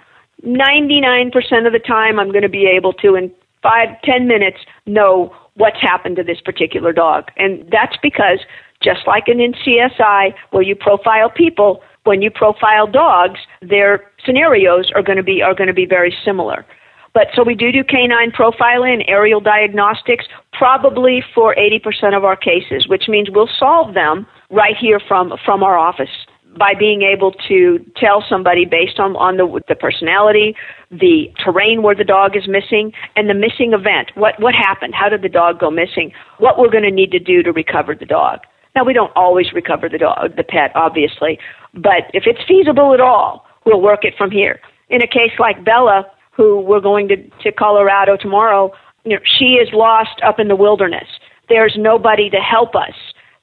99% 0.44 1.32
of 1.66 1.72
the 1.72 1.78
time 1.78 2.18
I'm 2.18 2.32
going 2.32 2.42
to 2.42 2.48
be 2.48 2.66
able 2.66 2.94
to 2.94 3.14
in 3.14 3.30
five, 3.62 3.88
ten 4.02 4.26
minutes 4.26 4.58
know 4.86 5.32
what's 5.54 5.80
happened 5.80 6.16
to 6.16 6.24
this 6.24 6.40
particular 6.40 6.92
dog. 6.92 7.28
And 7.36 7.68
that's 7.70 7.96
because 8.02 8.40
just 8.82 9.06
like 9.06 9.28
in 9.28 9.38
CSI 9.38 10.34
where 10.50 10.62
you 10.62 10.74
profile 10.74 11.30
people, 11.30 11.82
when 12.04 12.22
you 12.22 12.30
profile 12.30 12.86
dogs, 12.86 13.40
their 13.60 14.10
scenarios 14.24 14.90
are 14.94 15.02
going 15.02 15.18
to 15.18 15.22
be 15.22 15.42
are 15.42 15.54
going 15.54 15.68
to 15.68 15.74
be 15.74 15.86
very 15.86 16.14
similar. 16.24 16.66
But 17.14 17.28
so 17.34 17.42
we 17.44 17.54
do 17.54 17.70
do 17.70 17.84
canine 17.84 18.32
profiling 18.32 19.04
aerial 19.06 19.40
diagnostics 19.40 20.24
probably 20.52 21.22
for 21.34 21.54
80% 21.54 22.16
of 22.16 22.24
our 22.24 22.36
cases, 22.36 22.88
which 22.88 23.04
means 23.06 23.28
we'll 23.30 23.50
solve 23.58 23.94
them 23.94 24.26
right 24.50 24.76
here 24.80 25.00
from 25.06 25.34
from 25.44 25.62
our 25.62 25.76
office 25.76 26.10
by 26.58 26.74
being 26.78 27.02
able 27.02 27.32
to 27.48 27.78
tell 27.96 28.24
somebody 28.28 28.64
based 28.64 28.98
on, 28.98 29.16
on 29.16 29.36
the, 29.36 29.60
the 29.68 29.74
personality, 29.74 30.54
the 30.90 31.32
terrain 31.42 31.82
where 31.82 31.94
the 31.94 32.04
dog 32.04 32.36
is 32.36 32.46
missing, 32.46 32.92
and 33.16 33.28
the 33.28 33.34
missing 33.34 33.72
event. 33.72 34.12
What, 34.14 34.38
what 34.38 34.54
happened? 34.54 34.94
How 34.94 35.08
did 35.08 35.22
the 35.22 35.28
dog 35.28 35.60
go 35.60 35.70
missing? 35.70 36.12
What 36.38 36.58
we're 36.58 36.70
going 36.70 36.84
to 36.84 36.90
need 36.90 37.10
to 37.12 37.18
do 37.18 37.42
to 37.42 37.52
recover 37.52 37.94
the 37.94 38.04
dog. 38.04 38.40
Now, 38.74 38.84
we 38.84 38.92
don't 38.92 39.12
always 39.14 39.52
recover 39.52 39.88
the 39.88 39.98
dog, 39.98 40.36
the 40.36 40.44
pet, 40.44 40.72
obviously, 40.74 41.38
but 41.74 42.10
if 42.14 42.24
it's 42.26 42.40
feasible 42.46 42.94
at 42.94 43.00
all, 43.00 43.46
we'll 43.66 43.82
work 43.82 44.04
it 44.04 44.14
from 44.16 44.30
here. 44.30 44.60
In 44.88 45.02
a 45.02 45.06
case 45.06 45.32
like 45.38 45.64
Bella, 45.64 46.06
who 46.32 46.60
we're 46.60 46.80
going 46.80 47.08
to, 47.08 47.16
to 47.42 47.52
Colorado 47.52 48.16
tomorrow, 48.16 48.72
you 49.04 49.14
know, 49.14 49.22
she 49.38 49.54
is 49.54 49.68
lost 49.72 50.20
up 50.24 50.38
in 50.38 50.48
the 50.48 50.56
wilderness. 50.56 51.08
There's 51.48 51.74
nobody 51.76 52.30
to 52.30 52.38
help 52.38 52.74
us. 52.74 52.94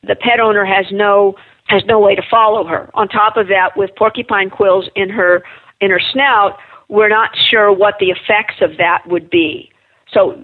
The 0.04 0.15
pet 0.15 0.39
owner 0.39 0.65
has 0.65 0.86
no 0.92 1.36
has 1.68 1.84
no 1.86 2.00
way 2.00 2.15
to 2.15 2.24
follow 2.32 2.65
her. 2.65 2.89
On 2.96 3.08
top 3.08 3.38
of 3.38 3.48
that, 3.48 3.78
with 3.78 3.92
porcupine 3.96 4.50
quills 4.50 4.89
in 4.96 5.10
her 5.10 5.44
in 5.82 5.92
her 5.92 6.02
snout, 6.12 6.58
we're 6.88 7.10
not 7.10 7.30
sure 7.50 7.72
what 7.72 7.96
the 8.00 8.08
effects 8.08 8.56
of 8.62 8.78
that 8.78 9.08
would 9.08 9.30
be. 9.30 9.70
So 10.12 10.42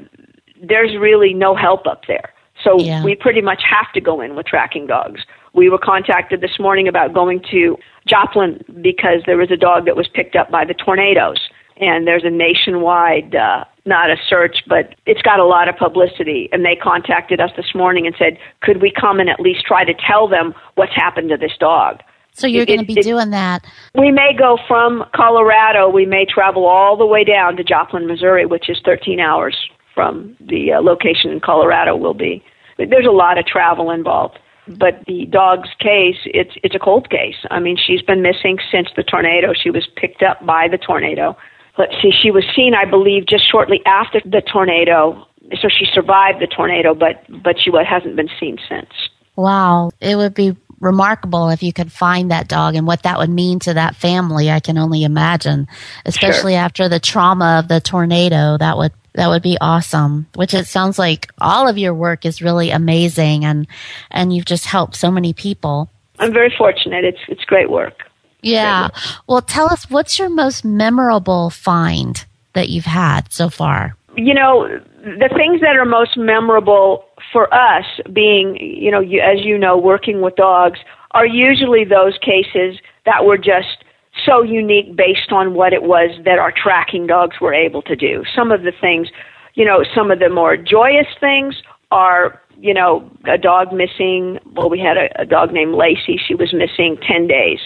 there's 0.61 0.95
really 0.97 1.33
no 1.33 1.55
help 1.55 1.87
up 1.87 2.01
there. 2.07 2.31
So 2.65 2.79
yeah. 2.79 3.03
we 3.03 3.15
pretty 3.15 3.41
much 3.41 3.61
have 3.69 3.91
to 3.93 4.01
go 4.01 4.19
in 4.21 4.35
with 4.35 4.47
tracking 4.47 4.87
dogs. 4.87 5.21
We 5.53 5.69
were 5.69 5.77
contacted 5.77 6.41
this 6.41 6.59
morning 6.59 6.87
about 6.87 7.13
going 7.13 7.41
to 7.51 7.77
Joplin 8.07 8.63
because 8.81 9.21
there 9.25 9.37
was 9.37 9.51
a 9.51 9.57
dog 9.57 9.85
that 9.85 9.95
was 9.95 10.07
picked 10.13 10.35
up 10.35 10.51
by 10.51 10.65
the 10.65 10.73
tornadoes. 10.73 11.37
And 11.77 12.07
there's 12.07 12.23
a 12.23 12.29
nationwide, 12.29 13.35
uh, 13.35 13.65
not 13.85 14.09
a 14.09 14.15
search, 14.27 14.63
but 14.67 14.95
it's 15.05 15.21
got 15.21 15.39
a 15.39 15.45
lot 15.45 15.67
of 15.67 15.75
publicity. 15.75 16.49
And 16.51 16.65
they 16.65 16.75
contacted 16.75 17.39
us 17.39 17.51
this 17.55 17.75
morning 17.75 18.07
and 18.07 18.15
said, 18.17 18.37
could 18.61 18.81
we 18.81 18.91
come 18.91 19.19
and 19.19 19.29
at 19.29 19.39
least 19.39 19.65
try 19.65 19.83
to 19.83 19.93
tell 19.93 20.27
them 20.27 20.55
what's 20.75 20.95
happened 20.95 21.29
to 21.29 21.37
this 21.37 21.51
dog? 21.59 22.01
So 22.33 22.47
you're 22.47 22.65
going 22.65 22.79
to 22.79 22.85
be 22.85 22.99
it, 22.99 23.03
doing 23.03 23.29
that. 23.29 23.65
We 23.93 24.11
may 24.11 24.33
go 24.37 24.57
from 24.67 25.05
Colorado. 25.13 25.89
We 25.89 26.05
may 26.05 26.25
travel 26.25 26.65
all 26.65 26.97
the 26.97 27.05
way 27.05 27.23
down 27.23 27.55
to 27.57 27.63
Joplin, 27.63 28.07
Missouri, 28.07 28.45
which 28.45 28.69
is 28.69 28.77
13 28.83 29.19
hours 29.19 29.55
from 29.93 30.35
the 30.41 30.73
uh, 30.73 30.81
location 30.81 31.31
in 31.31 31.39
Colorado. 31.39 31.95
Will 31.95 32.13
be. 32.13 32.43
There's 32.77 33.05
a 33.05 33.11
lot 33.11 33.37
of 33.37 33.45
travel 33.45 33.91
involved. 33.91 34.39
But 34.67 35.03
the 35.05 35.27
dog's 35.27 35.69
case, 35.79 36.17
it's 36.25 36.53
it's 36.63 36.73
a 36.73 36.79
cold 36.79 37.09
case. 37.11 37.35
I 37.51 37.59
mean, 37.59 37.77
she's 37.77 38.01
been 38.01 38.23
missing 38.23 38.57
since 38.71 38.87
the 38.95 39.03
tornado. 39.03 39.53
She 39.53 39.69
was 39.69 39.87
picked 39.95 40.23
up 40.23 40.43
by 40.43 40.67
the 40.67 40.79
tornado. 40.79 41.37
Let's 41.77 41.93
see, 42.01 42.11
she 42.11 42.31
was 42.31 42.43
seen, 42.55 42.73
I 42.73 42.89
believe, 42.89 43.27
just 43.27 43.49
shortly 43.49 43.81
after 43.85 44.21
the 44.25 44.41
tornado. 44.41 45.27
So 45.61 45.67
she 45.69 45.85
survived 45.93 46.41
the 46.41 46.47
tornado, 46.47 46.95
but 46.95 47.23
but 47.43 47.57
she 47.59 47.69
hasn't 47.71 48.15
been 48.15 48.29
seen 48.39 48.57
since. 48.67 48.89
Wow, 49.35 49.91
it 49.99 50.15
would 50.15 50.33
be 50.33 50.55
remarkable 50.79 51.49
if 51.49 51.61
you 51.61 51.71
could 51.71 51.91
find 51.91 52.31
that 52.31 52.47
dog 52.47 52.75
and 52.75 52.87
what 52.87 53.03
that 53.03 53.19
would 53.19 53.29
mean 53.29 53.59
to 53.59 53.73
that 53.73 53.95
family. 53.95 54.49
I 54.49 54.59
can 54.59 54.77
only 54.77 55.03
imagine, 55.03 55.67
especially 56.05 56.53
sure. 56.53 56.61
after 56.61 56.89
the 56.89 56.99
trauma 56.99 57.59
of 57.59 57.67
the 57.67 57.79
tornado. 57.81 58.57
That 58.57 58.77
would 58.77 58.93
that 59.15 59.29
would 59.29 59.41
be 59.41 59.57
awesome. 59.59 60.27
Which 60.35 60.53
it 60.53 60.67
sounds 60.67 60.99
like 60.99 61.31
all 61.39 61.67
of 61.67 61.77
your 61.77 61.93
work 61.93 62.25
is 62.25 62.41
really 62.41 62.71
amazing 62.71 63.45
and 63.45 63.67
and 64.11 64.33
you've 64.33 64.45
just 64.45 64.65
helped 64.65 64.95
so 64.95 65.09
many 65.09 65.33
people. 65.33 65.89
I'm 66.19 66.33
very 66.33 66.53
fortunate. 66.55 67.03
It's 67.03 67.19
it's 67.27 67.43
great 67.45 67.69
work. 67.69 68.03
Yeah. 68.41 68.89
Great 68.89 68.93
work. 68.93 69.23
Well, 69.27 69.41
tell 69.41 69.71
us 69.71 69.89
what's 69.89 70.19
your 70.19 70.29
most 70.29 70.63
memorable 70.63 71.49
find 71.49 72.23
that 72.53 72.69
you've 72.69 72.85
had 72.85 73.31
so 73.31 73.49
far? 73.49 73.97
You 74.15 74.33
know, 74.33 74.79
the 75.03 75.29
things 75.35 75.61
that 75.61 75.75
are 75.75 75.85
most 75.85 76.15
memorable 76.15 77.05
for 77.31 77.53
us 77.53 77.85
being, 78.13 78.57
you 78.57 78.91
know, 78.91 79.01
as 79.01 79.43
you 79.43 79.57
know, 79.57 79.77
working 79.77 80.21
with 80.21 80.35
dogs 80.35 80.79
are 81.11 81.25
usually 81.25 81.83
those 81.83 82.17
cases 82.19 82.79
that 83.05 83.25
were 83.25 83.37
just 83.37 83.83
so 84.23 84.41
unique 84.41 84.95
based 84.95 85.31
on 85.31 85.53
what 85.53 85.73
it 85.73 85.83
was 85.83 86.11
that 86.23 86.39
our 86.39 86.51
tracking 86.51 87.07
dogs 87.07 87.39
were 87.41 87.53
able 87.53 87.81
to 87.83 87.95
do. 87.95 88.23
Some 88.33 88.51
of 88.51 88.63
the 88.63 88.71
things, 88.71 89.09
you 89.55 89.65
know, 89.65 89.83
some 89.95 90.11
of 90.11 90.19
the 90.19 90.29
more 90.29 90.55
joyous 90.55 91.07
things 91.19 91.55
are, 91.91 92.41
you 92.59 92.73
know, 92.73 93.09
a 93.25 93.37
dog 93.37 93.73
missing. 93.73 94.39
Well, 94.53 94.69
we 94.69 94.79
had 94.79 94.97
a, 94.97 95.21
a 95.21 95.25
dog 95.25 95.51
named 95.51 95.75
Lacey. 95.75 96.19
She 96.25 96.35
was 96.35 96.53
missing 96.53 96.97
10 97.05 97.27
days. 97.27 97.59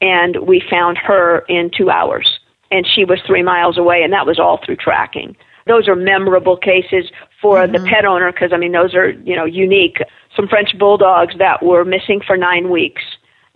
And 0.00 0.38
we 0.46 0.62
found 0.68 0.98
her 0.98 1.40
in 1.48 1.70
two 1.76 1.90
hours. 1.90 2.40
And 2.70 2.86
she 2.86 3.04
was 3.04 3.20
three 3.26 3.42
miles 3.42 3.76
away, 3.76 4.02
and 4.02 4.12
that 4.14 4.26
was 4.26 4.38
all 4.38 4.58
through 4.64 4.76
tracking. 4.76 5.36
Those 5.66 5.86
are 5.88 5.94
memorable 5.94 6.56
cases 6.56 7.10
for 7.40 7.58
mm-hmm. 7.58 7.72
the 7.72 7.88
pet 7.88 8.04
owner 8.04 8.32
because, 8.32 8.52
I 8.52 8.56
mean, 8.56 8.72
those 8.72 8.94
are, 8.94 9.10
you 9.10 9.36
know, 9.36 9.44
unique. 9.44 9.98
Some 10.34 10.48
French 10.48 10.76
bulldogs 10.78 11.34
that 11.38 11.62
were 11.62 11.84
missing 11.84 12.22
for 12.26 12.36
nine 12.36 12.70
weeks 12.70 13.02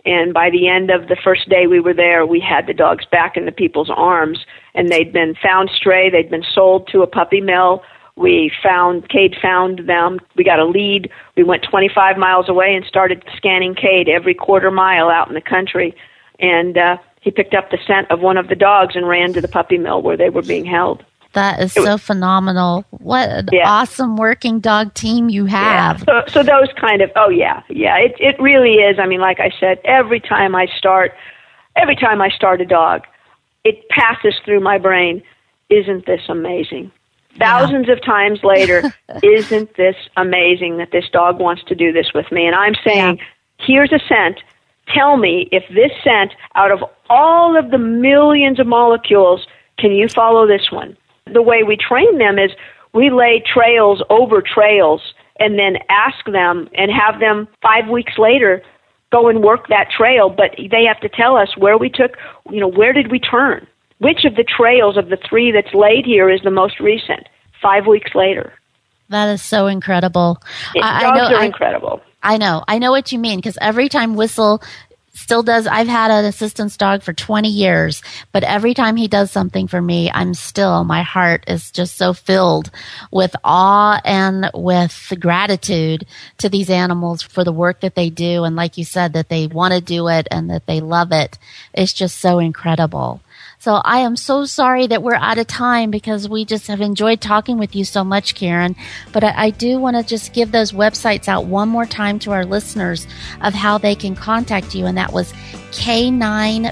and 0.07 0.33
by 0.33 0.49
the 0.49 0.69
end 0.69 0.89
of 0.89 1.09
the 1.09 1.17
first 1.21 1.49
day 1.49 1.67
we 1.67 1.81
were 1.81 1.93
there, 1.93 2.25
we 2.25 2.39
had 2.39 2.65
the 2.65 2.73
dogs 2.73 3.03
back 3.11 3.35
in 3.35 3.45
the 3.45 3.51
people's 3.51 3.89
arms, 3.93 4.39
and 4.73 4.87
they'd 4.87 5.11
been 5.11 5.35
found 5.43 5.69
stray. 5.69 6.09
They'd 6.09 6.29
been 6.29 6.45
sold 6.55 6.87
to 6.93 7.01
a 7.01 7.07
puppy 7.07 7.41
mill. 7.41 7.83
We 8.15 8.49
found 8.63 9.09
Cade 9.09 9.35
found 9.41 9.79
them. 9.79 10.19
We 10.37 10.45
got 10.45 10.59
a 10.59 10.65
lead. 10.65 11.11
We 11.35 11.43
went 11.43 11.67
25 11.69 12.17
miles 12.17 12.47
away 12.47 12.73
and 12.73 12.85
started 12.85 13.21
scanning 13.35 13.75
Cade 13.75 14.07
every 14.07 14.33
quarter 14.33 14.71
mile 14.71 15.09
out 15.09 15.27
in 15.27 15.33
the 15.33 15.41
country, 15.41 15.93
and 16.39 16.77
uh, 16.77 16.97
he 17.19 17.29
picked 17.29 17.53
up 17.53 17.69
the 17.69 17.77
scent 17.85 18.09
of 18.09 18.21
one 18.21 18.37
of 18.37 18.47
the 18.47 18.55
dogs 18.55 18.95
and 18.95 19.09
ran 19.09 19.33
to 19.33 19.41
the 19.41 19.49
puppy 19.49 19.77
mill 19.77 20.01
where 20.01 20.15
they 20.15 20.29
were 20.29 20.41
being 20.41 20.65
held. 20.65 21.03
That 21.33 21.61
is 21.61 21.73
so 21.73 21.97
phenomenal. 21.97 22.85
What 22.89 23.29
an 23.29 23.49
yeah. 23.51 23.69
awesome 23.69 24.17
working 24.17 24.59
dog 24.59 24.93
team 24.93 25.29
you 25.29 25.45
have. 25.45 26.03
Yeah. 26.07 26.23
So, 26.25 26.31
so 26.31 26.43
those 26.43 26.69
kind 26.79 27.01
of, 27.01 27.11
oh 27.15 27.29
yeah, 27.29 27.61
yeah, 27.69 27.97
it, 27.97 28.15
it 28.19 28.39
really 28.39 28.75
is. 28.75 28.97
I 28.99 29.05
mean, 29.05 29.19
like 29.19 29.39
I 29.39 29.51
said, 29.59 29.79
every 29.85 30.19
time 30.19 30.55
I 30.55 30.67
start, 30.77 31.13
every 31.75 31.95
time 31.95 32.21
I 32.21 32.29
start 32.29 32.61
a 32.61 32.65
dog, 32.65 33.03
it 33.63 33.87
passes 33.89 34.35
through 34.45 34.61
my 34.61 34.77
brain, 34.77 35.21
isn't 35.69 36.05
this 36.05 36.21
amazing? 36.29 36.91
Thousands 37.37 37.87
yeah. 37.87 37.93
of 37.93 38.03
times 38.03 38.39
later, 38.43 38.93
isn't 39.23 39.75
this 39.75 39.95
amazing 40.15 40.77
that 40.77 40.91
this 40.91 41.07
dog 41.11 41.39
wants 41.39 41.63
to 41.65 41.75
do 41.75 41.91
this 41.91 42.13
with 42.13 42.31
me? 42.31 42.47
And 42.47 42.55
I'm 42.55 42.75
saying, 42.83 43.19
here's 43.59 43.91
a 43.91 43.99
scent. 44.07 44.41
Tell 44.87 45.17
me 45.17 45.49
if 45.51 45.63
this 45.69 45.91
scent, 46.03 46.33
out 46.55 46.71
of 46.71 46.83
all 47.09 47.57
of 47.57 47.71
the 47.71 47.77
millions 47.77 48.59
of 48.59 48.67
molecules, 48.67 49.45
can 49.77 49.91
you 49.91 50.07
follow 50.07 50.47
this 50.47 50.71
one? 50.71 50.97
The 51.33 51.41
way 51.41 51.63
we 51.63 51.77
train 51.77 52.17
them 52.17 52.37
is 52.39 52.51
we 52.93 53.09
lay 53.09 53.43
trails 53.53 54.03
over 54.09 54.41
trails 54.41 55.01
and 55.39 55.57
then 55.59 55.77
ask 55.89 56.25
them 56.25 56.69
and 56.73 56.91
have 56.91 57.19
them 57.19 57.47
five 57.61 57.87
weeks 57.89 58.13
later 58.17 58.63
go 59.11 59.29
and 59.29 59.41
work 59.41 59.67
that 59.69 59.89
trail, 59.95 60.29
but 60.29 60.51
they 60.57 60.83
have 60.83 60.99
to 60.99 61.09
tell 61.09 61.37
us 61.37 61.55
where 61.57 61.77
we 61.77 61.89
took, 61.89 62.17
you 62.49 62.59
know, 62.59 62.67
where 62.67 62.93
did 62.93 63.11
we 63.11 63.19
turn? 63.19 63.65
Which 63.99 64.25
of 64.25 64.35
the 64.35 64.43
trails 64.43 64.97
of 64.97 65.09
the 65.09 65.17
three 65.17 65.51
that's 65.51 65.73
laid 65.73 66.05
here 66.05 66.29
is 66.29 66.41
the 66.43 66.51
most 66.51 66.79
recent? 66.79 67.27
Five 67.61 67.87
weeks 67.87 68.13
later. 68.13 68.53
That 69.09 69.29
is 69.29 69.41
so 69.41 69.67
incredible. 69.67 70.37
It, 70.75 70.83
I, 70.83 71.01
dogs 71.01 71.19
I 71.19 71.29
know, 71.29 71.35
are 71.35 71.41
I, 71.41 71.45
incredible. 71.45 72.01
I 72.21 72.37
know. 72.37 72.63
I 72.67 72.77
know 72.77 72.91
what 72.91 73.11
you 73.11 73.17
mean 73.17 73.39
because 73.39 73.57
every 73.61 73.89
time 73.89 74.15
Whistle 74.15 74.61
still 75.17 75.43
does. 75.43 75.67
I've 75.67 75.87
had 75.87 76.11
an 76.11 76.25
assistance 76.25 76.77
dog 76.77 77.03
for 77.03 77.13
20 77.13 77.49
years, 77.49 78.01
but 78.31 78.43
every 78.43 78.73
time 78.73 78.95
he 78.95 79.07
does 79.07 79.31
something 79.31 79.67
for 79.67 79.81
me, 79.81 80.11
I'm 80.13 80.33
still, 80.33 80.83
my 80.83 81.01
heart 81.01 81.43
is 81.47 81.71
just 81.71 81.95
so 81.97 82.13
filled 82.13 82.69
with 83.11 83.35
awe 83.43 83.99
and 84.05 84.49
with 84.53 85.13
gratitude 85.19 86.05
to 86.37 86.49
these 86.49 86.69
animals 86.69 87.21
for 87.21 87.43
the 87.43 87.51
work 87.51 87.81
that 87.81 87.95
they 87.95 88.09
do. 88.09 88.43
And 88.43 88.55
like 88.55 88.77
you 88.77 88.85
said, 88.85 89.13
that 89.13 89.29
they 89.29 89.47
want 89.47 89.73
to 89.73 89.81
do 89.81 90.07
it 90.07 90.27
and 90.31 90.49
that 90.49 90.65
they 90.67 90.79
love 90.79 91.11
it. 91.11 91.37
It's 91.73 91.93
just 91.93 92.19
so 92.19 92.39
incredible. 92.39 93.21
So 93.67 93.81
I 93.83 93.97
am 93.97 94.15
so 94.15 94.45
sorry 94.45 94.87
that 94.87 95.03
we're 95.03 95.15
out 95.15 95.37
of 95.39 95.47
time 95.47 95.91
because 95.91 96.29
we 96.29 96.45
just 96.45 96.67
have 96.67 96.79
enjoyed 96.79 97.19
talking 97.19 97.57
with 97.57 97.75
you 97.75 97.83
so 97.83 98.01
much, 98.01 98.33
Karin. 98.33 98.77
But 99.11 99.25
I, 99.25 99.33
I 99.35 99.49
do 99.49 99.77
want 99.77 99.97
to 99.97 100.03
just 100.03 100.31
give 100.31 100.53
those 100.53 100.71
websites 100.71 101.27
out 101.27 101.47
one 101.47 101.67
more 101.67 101.85
time 101.85 102.17
to 102.19 102.31
our 102.31 102.45
listeners 102.45 103.05
of 103.41 103.53
how 103.53 103.77
they 103.77 103.93
can 103.93 104.15
contact 104.15 104.73
you. 104.73 104.85
And 104.85 104.97
that 104.97 105.11
was 105.11 105.33
k9pi.com 105.71 106.71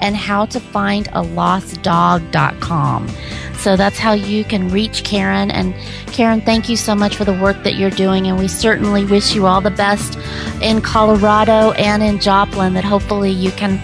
and 0.00 0.16
how 0.16 0.46
to 0.46 0.58
find 0.58 1.08
a 1.12 1.22
lost 1.22 1.80
dog.com. 1.82 3.08
So 3.56 3.76
that's 3.76 3.98
how 3.98 4.14
you 4.14 4.42
can 4.42 4.68
reach 4.68 5.04
Karin. 5.04 5.52
And 5.52 5.76
Karin, 6.08 6.40
thank 6.40 6.68
you 6.68 6.76
so 6.76 6.96
much 6.96 7.14
for 7.14 7.24
the 7.24 7.34
work 7.40 7.62
that 7.62 7.76
you're 7.76 7.90
doing. 7.90 8.26
And 8.26 8.36
we 8.36 8.48
certainly 8.48 9.04
wish 9.04 9.32
you 9.32 9.46
all 9.46 9.60
the 9.60 9.70
best 9.70 10.18
in 10.60 10.80
Colorado 10.80 11.70
and 11.74 12.02
in 12.02 12.18
Joplin 12.18 12.74
that 12.74 12.82
hopefully 12.82 13.30
you 13.30 13.52
can 13.52 13.78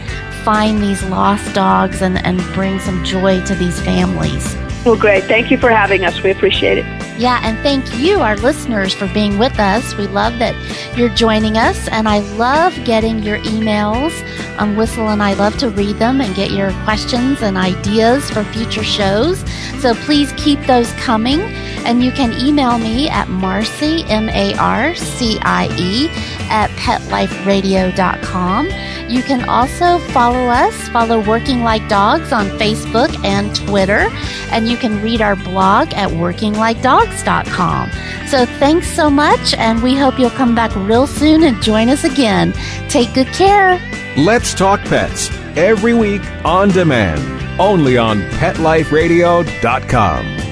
find 0.45 0.83
these 0.83 1.03
lost 1.05 1.55
dogs 1.55 2.03
and, 2.03 2.25
and 2.25 2.39
bring 2.55 2.79
some 2.79 3.03
joy 3.05 3.43
to 3.47 3.55
these 3.55 3.81
families. 3.81 4.55
Well, 4.85 4.97
great. 4.97 5.25
Thank 5.25 5.51
you 5.51 5.57
for 5.57 5.71
having 5.71 6.05
us. 6.05 6.23
We 6.23 6.31
appreciate 6.31 6.77
it. 6.77 6.85
Yeah, 7.19 7.41
and 7.43 7.57
thank 7.61 7.97
you, 7.99 8.21
our 8.21 8.37
listeners, 8.37 8.93
for 8.93 9.07
being 9.15 9.39
with 9.39 9.59
us. 9.59 9.97
We 9.97 10.09
love 10.09 10.39
that 10.41 10.55
you're 10.95 11.09
joining 11.09 11.57
us, 11.57 11.89
and 11.89 12.07
I 12.07 12.19
love 12.37 12.75
getting 12.85 13.23
your 13.23 13.39
emails. 13.39 14.13
Um, 14.59 14.77
Whistle 14.77 15.09
and 15.09 15.23
I 15.23 15.33
love 15.35 15.57
to 15.59 15.71
read 15.71 15.97
them 15.97 16.21
and 16.21 16.35
get 16.35 16.51
your 16.51 16.73
questions 16.83 17.41
and 17.41 17.57
ideas 17.57 18.29
for 18.31 18.45
future 18.45 18.85
shows. 18.85 19.43
So 19.81 19.95
please 19.95 20.33
keep 20.37 20.61
those 20.67 20.93
coming, 20.95 21.41
and 21.87 22.03
you 22.03 22.11
can 22.11 22.33
email 22.33 22.79
me 22.79 23.09
at 23.09 23.29
Marcie, 23.29 24.05
M 24.11 24.29
A 24.29 24.55
R 24.59 24.95
C 24.95 25.39
I 25.43 25.69
E, 25.79 26.09
at 26.51 26.69
petliferadio.com. 26.71 28.69
You 29.09 29.23
can 29.23 29.49
also 29.49 29.99
follow 30.13 30.49
us, 30.49 30.89
follow 30.89 31.25
Working 31.27 31.63
Like 31.63 31.89
Dogs 31.89 32.33
on 32.33 32.47
Facebook 32.59 33.25
and 33.25 33.55
Twitter, 33.55 34.09
and 34.51 34.69
you 34.69 34.77
can 34.77 35.01
read 35.03 35.21
our 35.21 35.37
blog 35.37 35.93
at 35.95 36.11
workinglikedogs.com. 36.11 37.91
So 38.29 38.47
thanks 38.47 38.89
so 38.89 39.11
much, 39.11 39.55
and 39.55 39.83
we 39.83 39.95
hope 39.95 40.19
you'll 40.19 40.31
come 40.31 40.55
back 40.55 40.75
real 40.75 41.07
soon 41.07 41.45
and 41.45 41.63
join 41.63 41.89
us 41.89 42.05
again. 42.05 42.53
Take 42.89 43.15
good 43.15 43.29
care. 43.29 43.81
Let's 44.17 44.55
Talk 44.55 44.81
Pets 44.81 45.31
every 45.57 45.95
week 45.95 46.23
on 46.45 46.71
demand, 46.71 47.21
only 47.61 47.97
on 47.97 48.21
PetLifeRadio.com. 48.21 50.44